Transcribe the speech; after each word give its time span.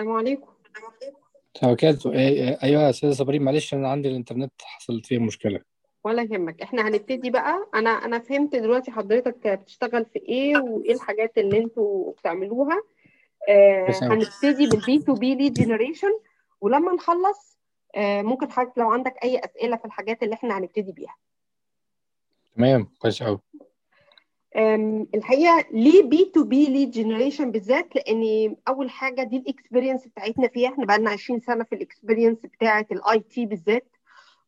السلام 0.00 0.16
عليكم. 0.16 0.46
وكالته 1.64 2.12
أيوه 2.62 2.82
يا 2.82 2.90
أستاذة 2.90 3.12
صابرين 3.12 3.42
معلش 3.42 3.74
أنا 3.74 3.90
عندي 3.90 4.08
الإنترنت 4.08 4.52
حصلت 4.62 5.06
فيه 5.06 5.18
مشكلة. 5.18 5.60
ولا 6.04 6.22
يهمك. 6.22 6.62
إحنا 6.62 6.88
هنبتدي 6.88 7.30
بقى. 7.30 7.68
أنا 7.74 7.90
أنا 7.90 8.18
فهمت 8.18 8.56
دلوقتي 8.56 8.90
حضرتك 8.90 9.48
بتشتغل 9.48 10.04
في 10.04 10.18
إيه 10.18 10.56
وإيه 10.58 10.94
الحاجات 10.94 11.38
اللي 11.38 11.58
أنتوا 11.58 12.12
بتعملوها. 12.12 12.82
آه 13.48 13.90
هنبتدي 14.02 14.66
بال 14.66 14.98
B2B 14.98 15.34
lead 15.34 15.52
generation 15.52 16.20
ولما 16.60 16.92
نخلص 16.92 17.58
آه 17.96 18.22
ممكن 18.22 18.50
حضرتك 18.50 18.78
لو 18.78 18.90
عندك 18.90 19.14
أي 19.24 19.38
أسئلة 19.38 19.76
في 19.76 19.84
الحاجات 19.84 20.22
اللي 20.22 20.34
إحنا 20.34 20.58
هنبتدي 20.58 20.92
بيها. 20.92 21.16
تمام. 22.56 22.88
كويس 22.98 23.22
قوي 23.22 23.38
الحقيقة 25.14 25.64
ليه 25.72 26.02
B2B 26.02 26.24
lead 26.24 26.90
generation 26.90 27.50
بالذات؟ 27.50 27.96
لأن 27.96 28.56
أول 28.68 28.90
حاجة 28.90 29.22
دي 29.22 29.36
ال 29.36 29.42
experience 29.42 30.06
بتاعتنا 30.06 30.48
فيها. 30.48 30.68
إحنا 30.68 30.84
بقى 30.84 30.98
لنا 30.98 31.10
20 31.10 31.40
سنة 31.40 31.64
في 31.64 31.74
ال 31.74 31.80
experience 31.80 32.38
بتاعة 32.46 32.86
ال 32.92 33.20
IT 33.20 33.46
بالذات 33.46 33.96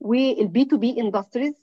وال 0.01 0.65
B2B 0.65 1.01
industries 1.01 1.55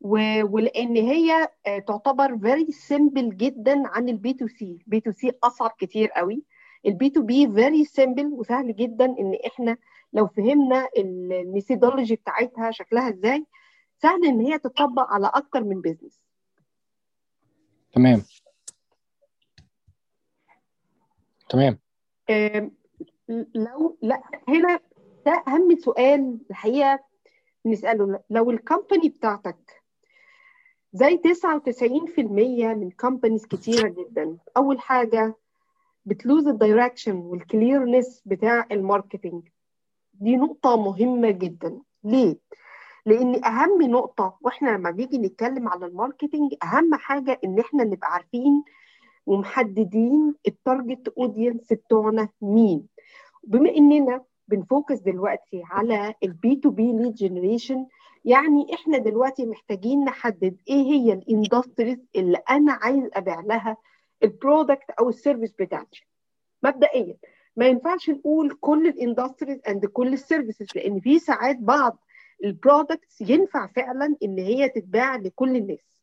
ولأن 0.00 0.96
هي 0.96 1.48
آه، 1.66 1.78
تعتبر 1.78 2.38
very 2.38 2.66
simple 2.72 3.36
جدا 3.36 3.82
عن 3.86 4.08
البي 4.08 4.32
تو 4.32 4.46
سي 4.46 4.78
البي 4.86 5.00
تو 5.00 5.10
سي 5.10 5.32
اصعب 5.44 5.70
كتير 5.78 6.08
قوي. 6.08 6.42
ال 6.86 6.92
B2B 6.92 7.10
very 7.10 7.84
simple 7.84 8.26
وسهل 8.26 8.76
جدا 8.76 9.04
إن 9.04 9.38
إحنا 9.46 9.76
لو 10.12 10.26
فهمنا 10.26 10.88
ال 10.98 11.08
methodology 11.08 12.16
بتاعتها 12.16 12.70
شكلها 12.70 13.08
إزاي 13.08 13.46
سهل 13.98 14.24
إن 14.24 14.40
هي 14.40 14.58
تطبق 14.58 15.10
على 15.12 15.30
أكتر 15.34 15.64
من 15.64 15.80
business 15.80 16.23
تمام. 17.94 18.22
تمام. 21.48 21.78
لو 23.54 23.98
لا 24.02 24.22
هنا 24.48 24.80
ده 25.26 25.44
أهم 25.48 25.76
سؤال 25.76 26.38
الحقيقة 26.50 27.04
نسأله. 27.66 28.20
لو 28.30 28.50
ال 28.50 28.57
company 28.57 29.08
بتاعتك 29.08 29.82
زي 30.92 31.16
99% 31.16 32.74
من 32.74 32.90
companies 32.90 33.46
كتيرة 33.46 33.88
جدا 33.88 34.38
أول 34.56 34.80
حاجة 34.80 35.34
بت 36.06 36.19
lose 36.19 36.46
ال 36.46 36.53
direction 36.53 37.16
وال 37.16 37.35
clearance 37.35 38.22
بتاع 38.26 38.66
ال 38.72 38.79
marketing. 38.79 39.48
دي 40.14 40.36
نقطة 40.36 40.76
مهمة 40.76 41.30
جدا. 41.30 41.80
ليه؟ 42.04 42.36
لأن 43.06 43.44
اهم 43.44 43.82
نقطة 43.82 44.38
وإحنا 44.40 44.70
لما 44.70 44.90
بنيجي 44.90 45.18
نتكلم 45.18 45.68
على 45.68 45.86
ال 45.86 45.93
marketing 45.93 46.54
اهم 46.62 46.94
حاجة 46.94 47.40
ان 47.44 47.58
إحنا 47.58 47.84
نبقى 47.84 48.12
عارفين 48.12 48.64
ومحددين 49.26 50.34
ال 50.48 50.57
target 50.57 51.08
audience 51.18 51.72
بتوعنا 51.72 52.28
مين. 52.42 52.86
بما 53.44 53.70
اننا 53.70 54.24
بن 54.48 54.62
focus 54.62 54.98
دلوقتي 54.98 55.62
على 55.70 56.14
ال 56.22 56.56
B2B 56.56 56.92
lead 56.92 57.14
generation 57.14 57.86
يعني 58.24 58.74
إحنا 58.74 58.98
دلوقتي 58.98 59.46
محتاجين 59.46 60.04
نحدد 60.04 60.56
إيه 60.68 60.82
هي 60.82 61.12
ال 61.12 61.20
industries 61.20 61.98
اللي 62.16 62.38
أنا 62.50 62.72
عايز 62.72 63.10
ابيع 63.14 63.40
لها 63.40 63.76
ال 64.22 64.31
product 64.31 64.90
أو 65.00 65.08
ال 65.08 65.13
service 65.13 65.52
بتاعتي. 65.52 66.06
مبدئيا 66.62 67.16
ما 67.56 67.66
ينفعش 67.66 68.10
نقول 68.10 68.58
كل 68.60 68.86
ال 68.86 68.93
industries 68.93 69.60
and 69.68 69.86
كل 69.86 70.12
ال 70.12 70.18
services 70.18 70.66
لأن 70.74 71.00
في 71.00 71.18
ساعات 71.18 71.56
بعض 71.58 71.98
ال 72.44 72.52
products 72.52 73.20
ينفع 73.20 73.66
فعلا 73.66 74.16
إن 74.22 74.38
هي 74.38 74.68
تتباع 74.68 75.16
لكل 75.16 75.56
الناس. 75.56 75.94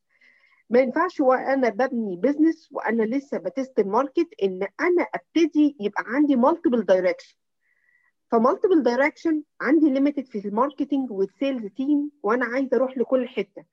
ما 0.70 0.80
ينفعش 0.80 1.20
وأنا 1.20 1.70
ببني 1.70 2.16
business 2.16 2.70
وأنا 2.72 3.04
لسه 3.04 3.38
ب 3.38 3.46
test 3.46 3.80
ال 3.80 3.87
market 3.87 4.28
إن 4.44 4.68
أنا 4.80 5.08
أبتدي 5.16 5.76
يبقى 5.80 6.04
عندي 6.08 6.36
multiple 6.36 6.86
direction 6.86 7.36
ف 8.32 8.38
multiple 8.38 8.84
direction 8.84 9.44
عندي 9.62 9.90
limited 9.90 10.26
في 10.26 10.48
ال 10.48 10.54
marketing 10.54 11.12
وال 11.12 11.27
sales 11.27 11.66
team 11.66 12.12
وأنا 12.24 12.46
عايزة 12.46 12.78
أروح 12.78 12.98
لكل 12.98 13.28
حتة. 13.28 13.64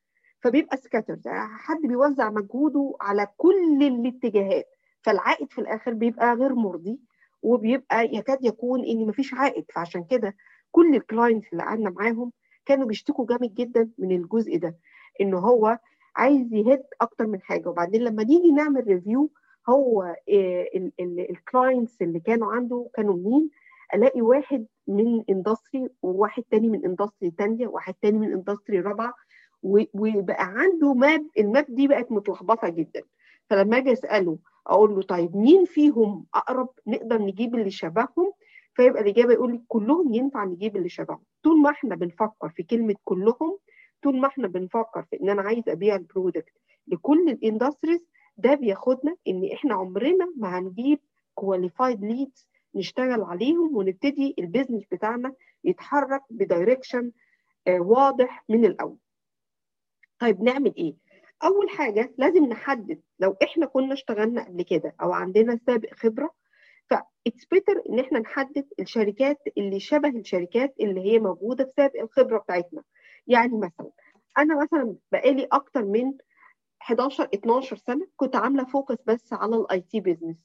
فبيبقى 0.42 0.76
scatter 0.76 1.16
حد 1.46 1.80
بيوزع 1.80 2.30
مجهوده 2.30 2.96
على 3.00 3.26
كل 3.36 3.82
الاتجاهات. 3.82 4.66
فالعائد 5.02 5.52
في 5.52 5.60
الآخر 5.60 5.92
بيبقى 5.92 6.34
غير 6.34 6.54
مرضي 6.54 6.98
وبيبقى 7.42 8.04
يكاد 8.04 8.44
يكون 8.44 8.84
إن 8.84 9.06
مفيش 9.06 9.34
عائد. 9.34 9.64
فعشان 9.74 10.04
كده 10.04 10.36
كل 10.70 10.94
ال 10.94 11.01
clients 11.01 11.46
اللي 11.52 11.62
قعدنا 11.62 11.90
معاهم 11.90 12.32
كانوا 12.68 12.86
بيشتكوا 12.86 13.26
جامد 13.26 13.54
جدا 13.54 13.90
من 13.98 14.12
الجزء 14.12 14.56
ده 14.58 14.76
إن 15.20 15.34
هو 15.34 15.78
عايز 16.16 16.52
يهد 16.52 16.82
أكتر 17.00 17.26
من 17.26 17.40
حاجة. 17.42 17.68
وبعدين 17.68 18.02
لما 18.04 18.22
نيجي 18.24 18.50
نعمل 18.52 18.86
review 18.86 19.30
هو 19.68 20.16
ال 21.00 21.13
clients 21.13 22.02
اللي 22.02 22.20
كانوا 22.20 22.52
عنده 22.52 22.88
كانوا 22.94 23.16
مين؟ 23.16 23.50
ألاقي 23.94 24.20
واحد 24.20 24.66
من 24.86 25.24
industry 25.30 25.88
وواحد 26.02 26.42
تاني 26.50 26.68
من 26.68 26.84
industry 26.84 27.30
تانية 27.30 27.66
وواحد 27.66 27.94
تاني 28.02 28.18
من 28.18 28.32
industry 28.32 28.80
رابعة 28.80 29.14
وبقى 29.62 30.44
عنده 30.44 30.94
map 30.94 31.26
ال 31.38 31.45
map 31.45 31.66
دي 31.68 31.88
بقت 31.88 32.12
متلخبطة 32.12 32.68
جدا. 32.68 33.02
فلما 33.50 33.76
أجي 33.78 33.92
أسأله 33.92 34.38
أقول 34.66 34.94
له 34.94 35.02
طيب 35.02 35.36
مين 35.36 35.64
فيهم 35.64 36.26
أقرب 36.34 36.68
نقدر 36.86 37.18
نجيب 37.22 37.54
اللي 37.54 37.70
شبههم؟ 37.70 38.32
فيبقى 38.78 39.02
الإجابة 39.02 39.32
يقول 39.32 39.62
كلهم 39.68 40.14
ينفع 40.14 40.44
نجيب 40.44 40.76
اللي 40.76 40.88
شبههم 40.88 41.22
طول 41.42 41.60
ما 41.60 41.70
إحنا 41.70 41.96
بنفكر 41.96 42.48
في 42.48 42.62
كلمة 42.62 42.94
كلهم 43.04 43.58
طول 44.02 44.20
ما 44.20 44.26
إحنا 44.28 44.48
بنفكر 44.48 45.02
في 45.02 45.20
إن 45.20 45.28
أنا 45.30 45.42
عايز 45.42 45.68
أبيع 45.68 45.96
ال 45.96 46.03
product 46.03 46.52
لكل 46.86 47.28
ال 47.28 47.35
industries 47.35 48.06
ده 48.36 48.54
بياخدنا 48.54 49.16
إن 49.28 49.50
إحنا 49.52 49.74
عمرنا 49.74 50.32
ما 50.36 50.58
هنجيب 50.58 50.98
qualified 51.34 52.04
leads 52.04 52.46
نشتغل 52.74 53.22
عليهم 53.22 53.76
ونبتدي 53.76 54.34
ال 54.38 54.43
business 54.43 54.82
بتاعنا 54.92 55.32
يتحرك 55.64 56.22
ب 56.30 56.38
direction 56.38 57.12
آه، 57.66 57.80
واضح 57.80 58.44
من 58.48 58.64
الأول. 58.64 58.96
طيب 60.18 60.42
نعمل 60.42 60.74
إيه؟ 60.76 60.94
أول 61.44 61.70
حاجة 61.70 62.14
لازم 62.18 62.44
نحدد 62.44 63.00
لو 63.20 63.36
إحنا 63.42 63.66
كنا 63.66 63.92
اشتغلنا 63.92 64.44
قبل 64.44 64.62
كده 64.62 64.94
أو 65.02 65.12
عندنا 65.12 65.58
سابق 65.66 65.94
خبرة 65.94 66.30
that's 67.30 67.44
better 67.44 67.82
إن 67.88 67.98
إحنا 67.98 68.18
نحدد 68.18 68.66
الشركات 68.80 69.38
اللي 69.58 69.80
شبه 69.80 70.08
الشركات 70.08 70.74
اللي 70.80 71.00
هي 71.00 71.18
موجودة 71.18 71.72
سابق 71.76 72.00
الخبرة 72.00 72.38
بتاعتنا. 72.38 72.82
يعني 73.26 73.58
مثلا 73.58 73.90
أنا 74.38 74.62
مثلا 74.62 74.94
بقالي 75.12 75.48
أكتر 75.52 75.84
من 75.84 76.12
11 76.82 77.28
12 77.34 77.76
سنة 77.76 78.06
كنت 78.16 78.36
عاملة 78.36 78.64
focus 78.64 78.96
بس 79.06 79.32
على 79.32 79.56
ال 79.56 79.80
IT 79.80 80.00
business 80.00 80.36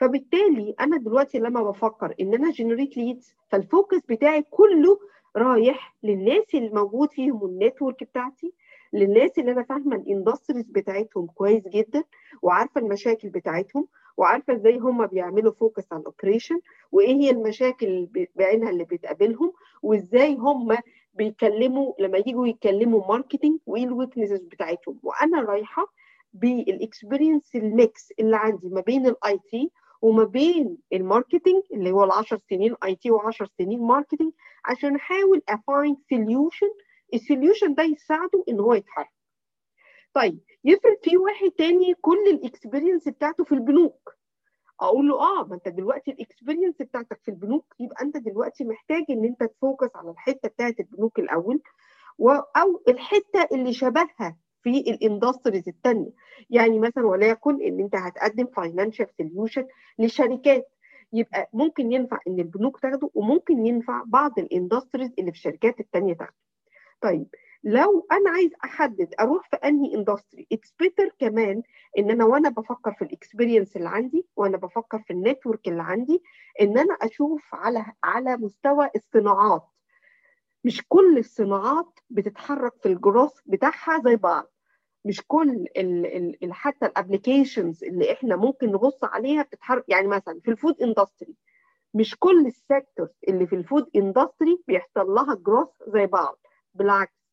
فبالتالي 0.00 0.74
أنا 0.80 0.96
دلوقتي 0.96 1.38
لما 1.38 1.62
بفكر 1.62 2.14
إن 2.20 2.34
أنا 2.34 2.50
generate 2.50 2.96
leads 2.96 3.34
فال 3.48 3.63
focus 3.63 4.00
بتاعي 4.08 4.42
كله 4.42 4.98
رايح 5.36 5.96
للناس 6.02 6.54
اللي 6.54 6.70
موجود 6.70 7.10
فيهم 7.12 7.44
ال 7.44 7.51
network 7.51 8.04
بتاعتي 8.04 8.52
للناس 8.92 9.38
اللي 9.38 9.52
أنا 9.52 9.62
فاهمة 9.62 9.96
ال 9.96 10.03
industries 10.03 10.70
بتاعتهم 10.70 11.26
كويس 11.26 11.68
جدا 11.68 12.04
وعارفة 12.42 12.80
المشاكل 12.80 13.28
بتاعتهم 13.28 13.88
وعارفة 14.16 14.54
إزاي 14.54 14.78
هم 14.78 15.06
بيعملوا 15.06 15.52
focus 15.52 15.92
على 15.92 16.00
ال 16.00 16.06
operation 16.06 16.60
وإيه 16.92 17.14
هي 17.14 17.30
المشاكل 17.30 18.08
بعينها 18.36 18.70
اللي 18.70 18.84
بتقابلهم 18.84 19.52
وإزاي 19.82 20.34
هم 20.36 20.76
بيتكلموا 21.14 21.92
لما 22.00 22.18
يجوا 22.18 22.46
يتكلموا 22.46 23.06
marketing 23.08 23.58
وإيه 23.66 23.84
ال 23.84 23.89
weaknesses 23.89 24.40
بتاعتهم. 24.44 24.98
وأنا 25.02 25.40
رايحة 25.40 25.86
بال 26.32 26.53
experience 26.53 27.56
ال 27.56 27.70
mix 27.70 28.12
اللي 28.18 28.36
عندي 28.36 28.68
ما 28.68 28.80
بين 28.80 29.06
ال 29.06 29.38
IT 29.50 29.70
وما 30.02 30.24
بين 30.24 30.76
ال 30.92 30.99
marketing 30.99 31.62
اللي 31.72 31.90
هو 31.90 32.10
ال10 32.10 32.36
سنين 32.50 32.74
IT 32.84 33.10
و10 33.10 33.46
سنين 33.58 33.80
marketing 33.82 34.32
عشان 34.64 34.94
أحاول 34.96 35.42
ا 35.48 35.58
find 35.58 35.96
solution 36.10 36.70
ال 37.14 37.21
solution 37.21 37.74
ده 37.74 37.82
يساعده 37.82 38.44
إن 38.48 38.60
هو 38.60 38.74
يتحرك. 38.74 39.13
طيب 40.14 40.38
يفرض 40.64 40.96
في 41.02 41.16
واحد 41.16 41.50
تاني 41.50 41.94
كل 41.94 42.28
ال 42.28 42.35
experience 42.35 43.08
بتاعته 43.08 43.44
في 43.44 43.52
البنوك. 43.52 44.14
أقول 44.80 45.08
له 45.08 45.14
آه 45.20 45.44
ما 45.44 45.54
أنت 45.54 45.68
دلوقتي 45.68 46.10
ال 46.10 46.16
experience 46.16 46.74
بتاعتك 46.82 47.20
في 47.22 47.30
البنوك 47.30 47.74
يبقى 47.80 48.02
أنت 48.04 48.16
دلوقتي 48.16 48.64
محتاج 48.64 49.04
إن 49.10 49.24
أنت 49.24 49.44
ت 49.44 49.53
focus 49.53 49.96
على 49.96 50.10
الحتة 50.10 50.48
بتاعت 50.48 50.80
البنوك 50.80 51.18
الأول 51.18 51.60
أو 52.56 52.82
الحتة 52.88 53.48
اللي 53.52 53.72
شبهها 53.72 54.36
في 54.62 54.70
ال 54.80 54.88
industries 54.88 55.68
الثانية 55.68 56.10
يعني 56.50 56.78
مثلا 56.78 57.06
وليكن 57.06 57.62
إن 57.62 57.80
أنت 57.80 57.96
هتقدم 57.96 58.46
financial 58.46 59.06
solution 59.18 59.66
لشركات. 59.98 60.68
يبقى 61.12 61.50
ممكن 61.52 61.92
ينفع 61.92 62.18
إن 62.28 62.38
البنوك 62.40 62.80
تاخده 62.80 63.10
وممكن 63.14 63.66
ينفع 63.66 64.02
بعض 64.06 64.38
ال 64.38 64.44
industries 64.44 65.10
اللي 65.18 65.30
في 65.32 65.36
الشركات 65.38 65.80
الثانية 65.80 66.14
تاخده. 66.14 66.34
طيب 67.00 67.26
لو 67.66 68.06
أنا 68.12 68.30
عايز 68.30 68.50
أحدد 68.64 69.14
أروح 69.20 69.48
في 69.50 69.56
أنهي 69.56 69.94
industry 69.94 70.46
it's 70.52 70.74
better 70.78 71.08
كمان 71.18 71.62
إن 71.98 72.10
أنا 72.10 72.24
وأنا 72.24 72.48
بفكر 72.48 72.92
في 72.92 73.02
ال 73.04 73.10
experience 73.10 73.76
اللي 73.76 73.88
عندي 73.88 74.26
وأنا 74.36 74.56
بفكر 74.56 74.98
في 74.98 75.12
ال 75.12 75.19
network 75.19 75.68
اللي 75.68 75.82
عندي 75.82 76.22
إن 76.60 76.78
أنا 76.78 76.94
أشوف 77.02 77.54
على 77.54 77.84
على 78.04 78.36
مستوى 78.36 78.90
الصناعات. 78.96 79.62
مش 80.64 80.82
كل 80.88 81.18
الصناعات 81.18 81.98
بتتحرك 82.10 82.72
في 82.82 82.86
ال 82.88 82.94
growth 82.94 83.32
بتاعها 83.46 84.02
زي 84.04 84.16
بعض. 84.16 84.52
مش 85.04 85.22
كل 85.26 85.50
ال 85.76 86.06
ال 86.44 86.52
حتى 86.52 86.86
ال 86.86 86.93
applications 86.93 87.84
اللي 87.84 88.12
إحنا 88.12 88.36
ممكن 88.36 88.66
نبص 88.68 89.04
عليها 89.04 89.42
بتتحرك. 89.42 89.84
يعني 89.88 90.08
مثلا 90.08 90.40
في 90.40 90.50
ال 90.50 90.56
food 90.56 90.82
industry 90.82 91.34
مش 91.94 92.16
كل 92.18 92.46
ال 92.46 92.54
sectors 92.54 93.10
اللي 93.28 93.46
في 93.46 93.54
ال 93.54 93.61
food 93.61 93.90
industry 93.96 94.62
بيحصل 94.68 95.06
لها 95.06 95.34
growth 95.34 95.68
زي 95.88 96.06
بعض. 96.06 96.38
بالعكس 96.74 97.23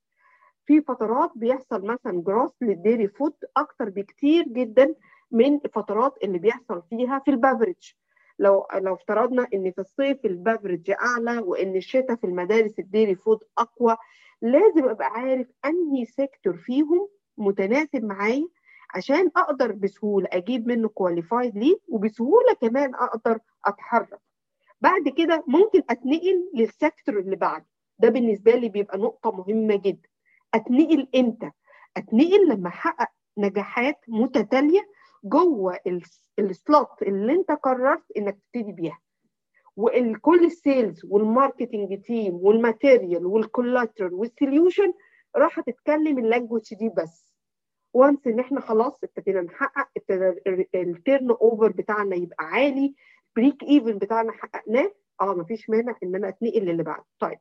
في 0.72 0.82
فترات 0.82 1.32
بيحصل 1.36 1.86
مثلا 1.86 2.22
growth 2.22 2.52
لل 2.62 2.75
dairy 2.75 3.08
food 3.08 3.34
أكتر 3.58 3.90
بكتير 3.90 4.44
جدا 4.48 4.96
من 5.32 5.56
الفترات 5.66 6.14
اللي 6.24 6.40
بيحصل 6.40 6.84
فيها 6.90 7.20
في 7.20 7.32
ال 7.32 7.38
beverage 7.38 7.92
لو 8.40 8.68
لو 8.76 8.94
افترضنا 8.94 9.48
إن 9.54 9.72
في 9.72 9.82
الصيف 9.82 10.26
ال 10.26 10.33
beverage 10.33 10.92
أعلى 10.92 11.38
وإن 11.40 11.76
الشتاء 11.76 12.16
في 12.16 12.24
المدارس 12.24 12.80
ال 12.80 12.86
dairy 12.86 13.16
food 13.16 13.40
أقوى 13.58 13.98
لازم 14.42 14.90
أبقى 14.90 15.08
عارف 15.08 15.48
أنهي 15.66 16.06
sector 16.06 16.58
فيهم 16.58 17.08
متناسب 17.38 18.04
معايا 18.04 18.48
عشان 18.96 19.32
أقدر 19.38 19.72
بسهولة 19.72 20.28
أجيب 20.32 20.68
منه 20.68 20.88
qualified 20.88 21.58
lead 21.58 21.80
وبسهولة 21.88 22.54
كمان 22.62 22.96
أقدر 22.96 23.40
أتحرك. 23.66 24.20
بعد 24.82 25.10
كده 25.18 25.44
ممكن 25.48 25.82
أتنقل 25.90 26.50
لل 26.56 26.72
sector 26.72 27.20
اللي 27.20 27.36
بعده. 27.36 27.66
ده 28.00 28.10
بالنسبة 28.10 28.52
لي 28.52 28.70
بيبقى 28.70 28.98
نقطة 28.98 29.32
مهمة 29.32 29.76
جدا. 29.76 30.11
اتنقل 30.54 31.08
إمتى؟ 31.16 31.52
اتنقل 31.98 32.50
لما 32.50 32.68
أحقق 32.70 33.10
نجاحات 33.38 34.00
متتالية 34.08 34.88
جوه 35.24 35.78
ال 36.40 36.52
slot 36.52 37.02
اللي 37.02 37.34
أنت 37.34 37.52
قررت 37.52 38.04
إنك 38.18 38.38
تبتدي 38.54 38.72
بيها. 38.72 39.00
وكل 39.78 40.46
السيلز 40.46 41.06
والماركتنج 41.06 42.02
تيم 42.02 42.34
والماتيريال 42.34 43.26
والكولاترال 43.26 44.14
والسوليوشن 44.14 44.94
راح 45.36 45.60
تتكلم 45.60 46.20
ال 46.20 46.26
language 46.26 46.74
دي 46.74 46.90
بس. 46.90 47.32
once 47.94 48.28
إن 48.28 48.40
إحنا 48.40 48.62
خلاص 48.62 49.04
ابتدينا 49.04 49.42
نحقق 49.42 49.88
ال 50.76 51.30
turnover 51.32 51.72
بتاعنا 51.72 52.16
يبقى 52.16 52.46
عالي 52.46 52.96
break 53.36 53.64
even 53.64 53.98
بتاعنا 53.98 54.32
حققناه 54.32 54.92
آه 55.22 55.34
مفيش 55.36 55.70
مانع 55.70 55.96
إن 56.04 56.16
أنا 56.16 56.30
أتنقل 56.30 56.62
للي 56.66 56.84
بعده. 56.84 57.06
طيب 57.20 57.38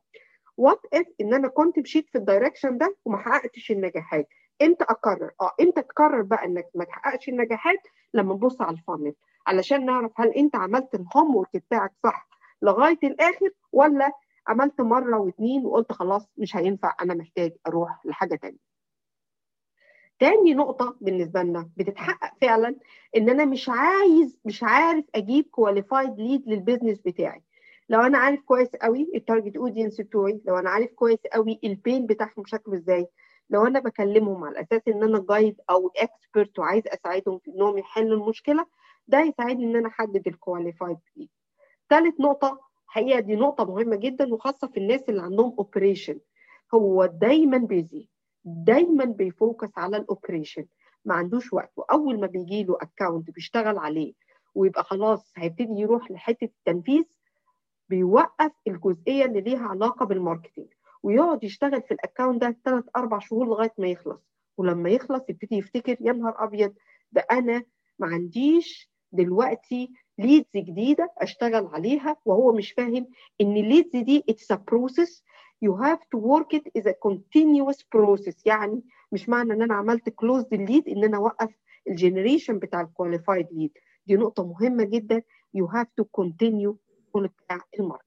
what 0.57 0.81
if 0.93 1.05
إن 1.21 1.33
أنا 1.33 1.47
كنت 1.47 1.79
مشيت 1.79 2.09
في 2.09 2.17
ال 2.17 2.23
direction 2.23 2.77
ده 2.77 2.95
وما 3.05 3.17
حققتش 3.17 3.71
النجاحات؟ 3.71 4.27
إمتى 4.61 4.83
أقرر؟ 4.83 5.31
آه 5.41 5.51
إمتى 5.61 5.81
تقرر 5.81 6.21
بقى 6.21 6.45
إنك 6.45 6.67
ما 6.75 6.83
تحققش 6.83 7.29
النجاحات؟ 7.29 7.79
لما 8.13 8.33
نبص 8.33 8.61
على 8.61 8.77
ال 8.77 8.82
funnel 8.82 9.13
علشان 9.47 9.85
نعرف 9.85 10.11
هل 10.15 10.27
أنت 10.29 10.55
عملت 10.55 10.95
ال 10.95 11.35
homework 11.35 11.57
بتاعك 11.57 11.91
صح 12.03 12.27
لغاية 12.61 12.99
الآخر 13.03 13.49
ولا 13.71 14.11
عملت 14.47 14.81
مرة 14.81 15.17
واثنين 15.17 15.65
وقلت 15.65 15.91
خلاص 15.91 16.27
مش 16.37 16.55
هينفع 16.55 16.95
أنا 17.01 17.13
محتاج 17.13 17.51
أروح 17.67 18.05
لحاجة 18.05 18.35
تانية. 18.35 18.71
تاني 20.19 20.53
نقطة 20.53 20.97
بالنسبة 21.01 21.43
لنا 21.43 21.69
بتتحقق 21.77 22.33
فعلا 22.41 22.75
إن 23.17 23.29
أنا 23.29 23.45
مش 23.45 23.69
عايز 23.69 24.39
مش 24.45 24.63
عارف 24.63 25.05
أجيب 25.15 25.45
qualified 25.51 26.19
lead 26.19 26.47
لل 26.49 26.59
business 26.59 27.01
بتاعي. 27.01 27.43
لو 27.91 28.01
أنا 28.01 28.17
عارف 28.17 28.41
كويس 28.41 28.75
قوي 28.75 29.11
ال 29.15 29.21
target 29.21 29.57
audience 29.57 30.01
بتوعي 30.01 30.41
لو 30.45 30.57
أنا 30.57 30.69
عارف 30.69 30.91
كويس 30.91 31.19
قوي 31.33 31.59
ال 31.63 31.71
pain 31.71 32.05
بتاعهم 32.05 32.45
شكله 32.45 32.75
إزاي 32.75 33.07
لو 33.49 33.67
أنا 33.67 33.79
بكلمهم 33.79 34.43
على 34.43 34.61
أساس 34.61 34.81
إن 34.87 35.03
أنا 35.03 35.25
guide 35.29 35.61
أو 35.69 35.91
expert 35.97 36.59
وعايز 36.59 36.83
أساعدهم 36.87 37.39
في 37.39 37.51
إنهم 37.51 37.77
يحلوا 37.77 38.17
المشكلة 38.17 38.65
ده 39.07 39.19
يساعدني 39.19 39.65
إن 39.65 39.75
أنا 39.75 39.87
أحدد 39.87 40.27
ال 40.27 40.34
qualified 40.34 40.97
lead 41.17 41.29
ثالث 41.89 42.19
نقطة 42.19 42.59
حقيقة 42.87 43.19
دي 43.19 43.35
نقطة 43.35 43.65
مهمة 43.65 43.95
جدا 43.95 44.33
وخاصة 44.33 44.67
في 44.67 44.77
الناس 44.77 45.09
اللي 45.09 45.21
عندهم 45.21 45.55
operation 45.57 46.19
هو 46.73 47.05
دايما 47.05 47.57
busy 47.57 48.07
دايما 48.45 49.05
بي 49.05 49.26
focus 49.26 49.77
على 49.77 49.97
ال 49.97 50.04
operation 50.04 50.65
ما 51.05 51.13
عندوش 51.15 51.53
وقت 51.53 51.71
وأول 51.75 52.19
ما 52.19 52.27
بيجي 52.27 52.63
له 52.63 52.77
account 52.81 53.31
بيشتغل 53.31 53.77
عليه 53.77 54.13
ويبقى 54.55 54.83
خلاص 54.83 55.33
هيبتدي 55.37 55.73
يروح 55.81 56.11
لحتة 56.11 56.45
التنفيذ 56.45 57.03
بيوقف 57.91 58.51
الجزئية 58.67 59.25
اللي 59.25 59.41
ليها 59.41 59.67
علاقة 59.67 60.05
بال 60.05 60.16
marketing 60.16 60.67
ويقعد 61.03 61.43
يشتغل 61.43 61.81
في 61.81 61.91
ال 61.93 61.99
account 61.99 62.41
ده 62.41 62.55
ثلاث 62.65 62.83
أربع 62.95 63.19
شهور 63.19 63.47
لغاية 63.47 63.73
ما 63.77 63.87
يخلص. 63.87 64.21
ولما 64.57 64.89
يخلص 64.89 65.23
يبتدي 65.29 65.55
يفتكر 65.57 65.97
يا 66.01 66.13
نهار 66.13 66.43
أبيض 66.43 66.73
ده 67.11 67.25
أنا 67.31 67.63
ما 67.99 68.07
عنديش 68.07 68.91
دلوقتي 69.11 69.91
leads 70.19 70.49
جديدة 70.55 71.13
أشتغل 71.17 71.65
عليها 71.65 72.15
وهو 72.25 72.53
مش 72.53 72.71
فاهم 72.71 73.07
إن 73.41 73.57
ال 73.57 73.63
leads 73.63 73.95
دي 73.95 74.23
it's 74.29 74.51
a 74.51 74.55
process 74.55 75.23
you 75.65 75.71
have 75.85 75.99
to 76.15 76.17
work 76.19 76.57
it 76.57 76.65
as 76.79 76.85
a 76.85 76.93
continuous 77.07 77.79
process. 77.95 78.41
يعني 78.45 78.81
مش 79.11 79.29
معنى 79.29 79.53
إن 79.53 79.61
أنا 79.61 79.73
عملت 79.73 80.09
close 80.09 80.45
ال 80.53 80.60
lead 80.60 80.87
إن 80.89 81.03
أنا 81.03 81.17
أوقف 81.17 81.49
ال 81.87 81.94
generation 81.94 82.59
بتاع 82.59 82.81
ال 82.81 82.88
qualified 82.88 83.47
lead 83.51 83.71
دي 84.07 84.15
نقطة 84.15 84.43
مهمة 84.47 84.83
جدا. 84.83 85.21
You 85.57 85.65
have 85.77 85.87
to 86.01 86.05
continue 86.21 86.73
الشغل 87.11 87.27
بتاع 87.27 87.59
ال 87.79 87.83
market 87.83 88.05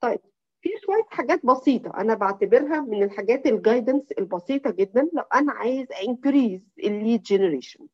طيب 0.00 0.20
في 0.60 0.68
شوية 0.86 1.06
حاجات 1.10 1.46
بسيطة 1.46 1.90
أنا 2.00 2.14
بعتبرها 2.14 2.80
من 2.80 3.02
الحاجات 3.02 3.46
ال 3.46 3.53
guidance 3.53 4.12
البسيطة 4.12 4.70
جدا. 4.70 5.10
لو 5.12 5.22
أنا 5.34 5.52
عايز 5.52 5.86
increase 6.08 6.60
ال 6.78 6.87
lead 6.87 7.22
generation 7.22 7.86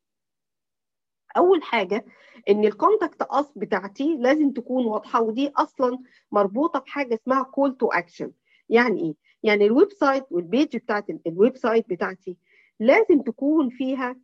أول 1.37 1.63
حاجة 1.63 2.05
إن 2.49 2.65
ال 2.65 2.72
contact 2.72 3.21
us 3.21 3.51
بتاعتي 3.55 4.17
لازم 4.17 4.51
تكون 4.51 4.85
واضحة 4.85 5.21
ودي 5.21 5.51
أصلا 5.57 5.99
مربوطة 6.31 6.79
بحاجة 6.79 7.15
اسمها 7.15 7.43
call 7.43 7.77
to 7.77 7.87
action 7.87 8.31
يعني 8.69 9.01
إيه؟ 9.01 9.15
يعني 9.43 9.65
ال 9.65 9.91
website 9.91 10.25
وال 10.31 10.46
page 10.46 10.77
بتاعت 10.77 11.05
ال 11.27 11.57
website 11.57 11.89
بتاعتي 11.89 12.37
لازم 12.79 13.21
تكون 13.21 13.69
فيها 13.69 14.15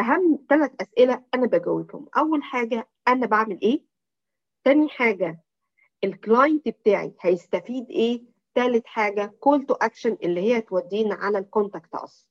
أهم 0.00 0.38
ثلاث 0.48 0.70
أسئلة 0.80 1.22
أنا 1.34 1.46
بجاوبهم. 1.46 2.06
أول 2.16 2.42
حاجة 2.42 2.88
أنا 3.08 3.26
بعمل 3.26 3.60
إيه؟ 3.62 3.95
تاني 4.66 4.88
حاجة 4.88 5.40
ال 6.04 6.13
client 6.13 6.68
بتاعي 6.68 7.14
هيستفيد 7.20 7.90
إيه؟ 7.90 8.22
ثالث 8.54 8.84
حاجة 8.86 9.26
call 9.40 9.66
to 9.66 9.74
action 9.74 10.16
اللي 10.22 10.40
هي 10.40 10.60
تودينا 10.60 11.14
على 11.14 11.38
ال 11.38 11.45
contact 11.45 11.94
us 11.94 12.28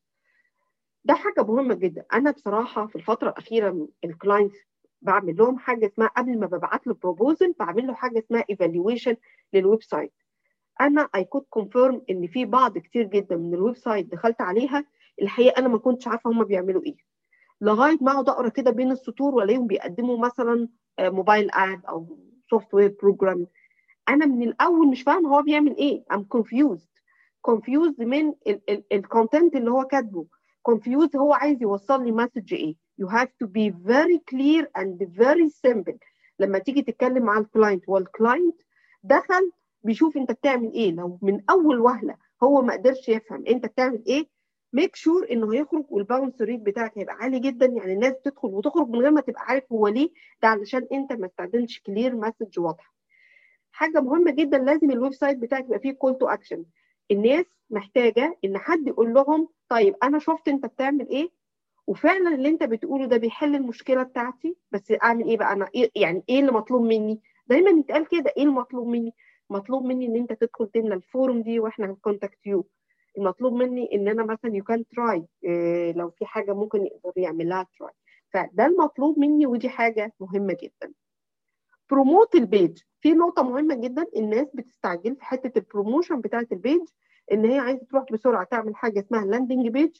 ده 1.04 1.14
حاجة 1.14 1.44
مهمة 1.44 1.74
جدا. 1.76 2.06
أنا 2.14 2.32
بصراحة 2.32 2.88
في 2.88 2.96
الفترة 2.96 3.30
الأخيرة 3.30 3.88
ال 4.04 4.11
client 4.11 4.54
بعمل 5.02 5.36
لهم 5.38 5.58
حاجة 5.60 5.86
اسمها 5.88 6.08
قبل 6.08 6.40
ما 6.40 6.48
ببعت 6.48 6.88
له 6.88 6.94
proposal 6.94 7.54
بعمل 7.60 7.88
له 7.88 7.94
حاجة 7.94 8.20
اسمها 8.20 8.44
evaluation 8.50 9.16
لل 9.54 9.84
website 9.84 10.14
أنا 10.82 11.10
I 11.16 11.24
could 11.24 11.46
confirm 11.50 12.02
إن 12.10 12.28
في 12.28 12.46
بعض 12.46 12.78
كتير 12.78 13.04
جدا 13.04 13.36
من 13.36 13.54
ال 13.54 13.76
website 13.78 14.06
دخلت 14.12 14.42
عليها 14.42 14.86
الحقيقة 15.22 15.60
أنا 15.60 15.68
ما 15.68 15.78
كنتش 15.78 16.08
عارفة 16.08 16.30
هم 16.30 16.44
بيعملوا 16.44 16.84
إيه. 16.86 17.15
لغاية 17.66 17.98
ما 18.02 18.12
أقعد 18.12 18.30
أقرأ 18.30 18.50
كده 18.50 18.72
بين 18.72 18.92
السطور 18.92 19.36
وألاقيهم 19.36 19.68
بيقدموا 19.68 20.18
مثلا 20.18 20.68
mobile 21.00 21.52
app 21.54 21.86
أو 21.86 22.18
software 22.50 22.96
program 23.02 23.48
أنا 24.10 24.26
من 24.26 24.44
الأول 24.48 24.88
مش 24.88 25.02
فاهم 25.04 25.26
هو 25.26 25.42
بيعمل 25.42 25.76
إيه. 25.78 26.04
I'm 26.12 26.24
confused 26.24 26.88
confused 27.42 28.02
من 28.04 28.34
ال 28.92 29.00
content 29.00 29.56
اللي 29.56 29.72
هو 29.72 29.84
كاتبه. 29.84 30.26
Confused 30.70 31.16
هو 31.16 31.34
عايز 31.34 31.62
يوصل 31.62 32.04
لي 32.04 32.12
message 32.12 32.54
إيه. 32.54 32.76
You 33.02 33.06
have 33.08 33.30
to 33.44 33.48
be 33.48 33.70
very 33.88 34.20
clear 34.32 34.66
and 34.82 35.08
very 35.08 35.50
simple. 35.50 35.98
لما 36.40 36.60
تيجي 36.60 36.82
تتكلم 36.82 37.24
مع 37.24 37.38
ال 37.38 37.45
client 37.45 37.90
وال 37.90 38.08
client 38.08 38.62
دخل 39.04 39.52
بيشوف 39.84 40.18
أنت 40.18 40.32
بتعمل 40.32 40.72
إيه. 40.74 40.92
لو 40.92 41.20
من 41.22 41.42
أول 41.50 41.80
وهلة 41.80 42.16
هو 42.44 42.62
ما 42.62 42.74
قدرش 42.74 43.10
يفهم 43.10 43.44
أنت 43.48 43.66
بتعمل 43.66 44.04
إيه 44.08 44.35
make 44.76 44.96
sure 44.96 45.28
إنه 45.32 45.54
هيخرج 45.54 45.86
وال 45.90 46.03
bounce 46.03 46.42
rate 46.42 46.60
بتاعك 46.60 46.98
هيبقى 46.98 47.16
عالي 47.16 47.40
جدا. 47.40 47.66
يعني 47.66 47.94
الناس 47.94 48.14
بتدخل 48.14 48.48
وتخرج 48.48 48.88
من 48.90 49.00
غير 49.00 49.12
ما 49.12 49.22
تبقى 49.22 49.42
عارف 49.44 49.64
هو 49.72 49.88
ليه 49.88 50.10
ده 50.42 50.48
علشان 50.48 50.88
أنت 50.92 51.14
ما 51.14 51.26
استخدمتش 51.26 51.82
clear 51.82 52.16
message 52.16 52.60
واضحة. 52.60 52.94
حاجة 53.72 54.02
مهمة 54.02 54.32
جدا 54.32 54.58
لازم 54.58 54.92
ال 54.92 55.14
website 55.14 55.38
بتاعك 55.38 55.66
يبقى 55.66 55.80
فيه 55.80 55.92
call 55.92 56.18
to 56.18 56.28
action 56.28 56.66
الناس 57.12 57.46
محتاجة 57.70 58.38
إن 58.46 58.58
حد 58.58 58.88
يقول 58.88 59.14
لهم 59.14 59.48
طيب 59.70 59.96
أنا 60.04 60.20
شفت 60.20 60.48
أنت 60.48 60.66
بتعمل 60.66 61.10
إيه؟ 61.10 61.30
وفعلا 61.88 62.36
اللي 62.36 62.50
أنت 62.50 62.64
بتقوله 62.64 63.06
ده 63.06 63.18
بيحل 63.18 63.56
المشكلة 63.56 64.04
بتاعتي 64.04 64.56
بس 64.72 64.94
أعمل 65.04 65.28
إيه 65.28 65.38
بقى؟ 65.38 65.54
أنا 65.54 65.70
إيه 65.76 65.92
يعني 65.96 66.24
إيه 66.30 66.40
اللي 66.40 66.52
مطلوب 66.52 66.82
مني؟ 66.82 67.22
دايما 67.48 67.70
يتقال 67.70 68.08
كده 68.08 68.34
إيه 68.38 68.44
المطلوب 68.44 68.88
مني؟ 68.88 69.14
مطلوب 69.50 69.84
مني 69.86 70.06
إن 70.06 70.16
أنت 70.16 70.34
تدخل 70.34 70.68
تملى 70.68 70.94
ال 70.96 71.05
form 71.05 71.42
دي 71.42 71.60
وإحنا 71.60 71.86
هن 71.86 71.99
contact 71.99 72.46
you 72.46 72.66
المطلوب 73.18 73.54
مني 73.54 73.90
إن 73.94 74.08
أنا 74.08 74.24
مثلا 74.24 74.56
you 74.56 74.64
can 74.64 74.86
try 74.88 75.26
لو 75.94 76.10
في 76.10 76.26
حاجة 76.26 76.54
ممكن 76.54 76.86
يقدر 76.86 77.12
يعمل 77.18 77.50
لها 77.50 77.68
try 77.80 77.92
فده 78.34 78.66
المطلوب 78.66 79.20
مني 79.20 79.46
ودي 79.48 79.70
حاجة 79.70 80.14
مهمة 80.20 80.58
جدا. 80.64 80.94
promote 81.92 82.36
ال 82.36 82.45
page 82.45 82.80
في 83.02 83.14
نقطة 83.14 83.44
مهمة 83.44 83.76
جدا 83.76 84.06
الناس 84.16 84.48
بتستعجل 84.54 85.16
في 85.16 85.26
حتة 85.26 85.60
ال 85.60 85.66
promotion 85.66 86.22
بتاعة 86.22 86.48
ال 86.52 86.58
page 86.58 86.82
إن 87.32 87.46
هي 87.46 87.60
عايزة 87.60 87.86
تروح 87.90 88.04
بسرعة 88.12 88.44
تعمل 88.44 88.76
حاجة 88.76 89.00
اسمها 89.00 89.26
landing 89.26 89.68
page 89.68 89.98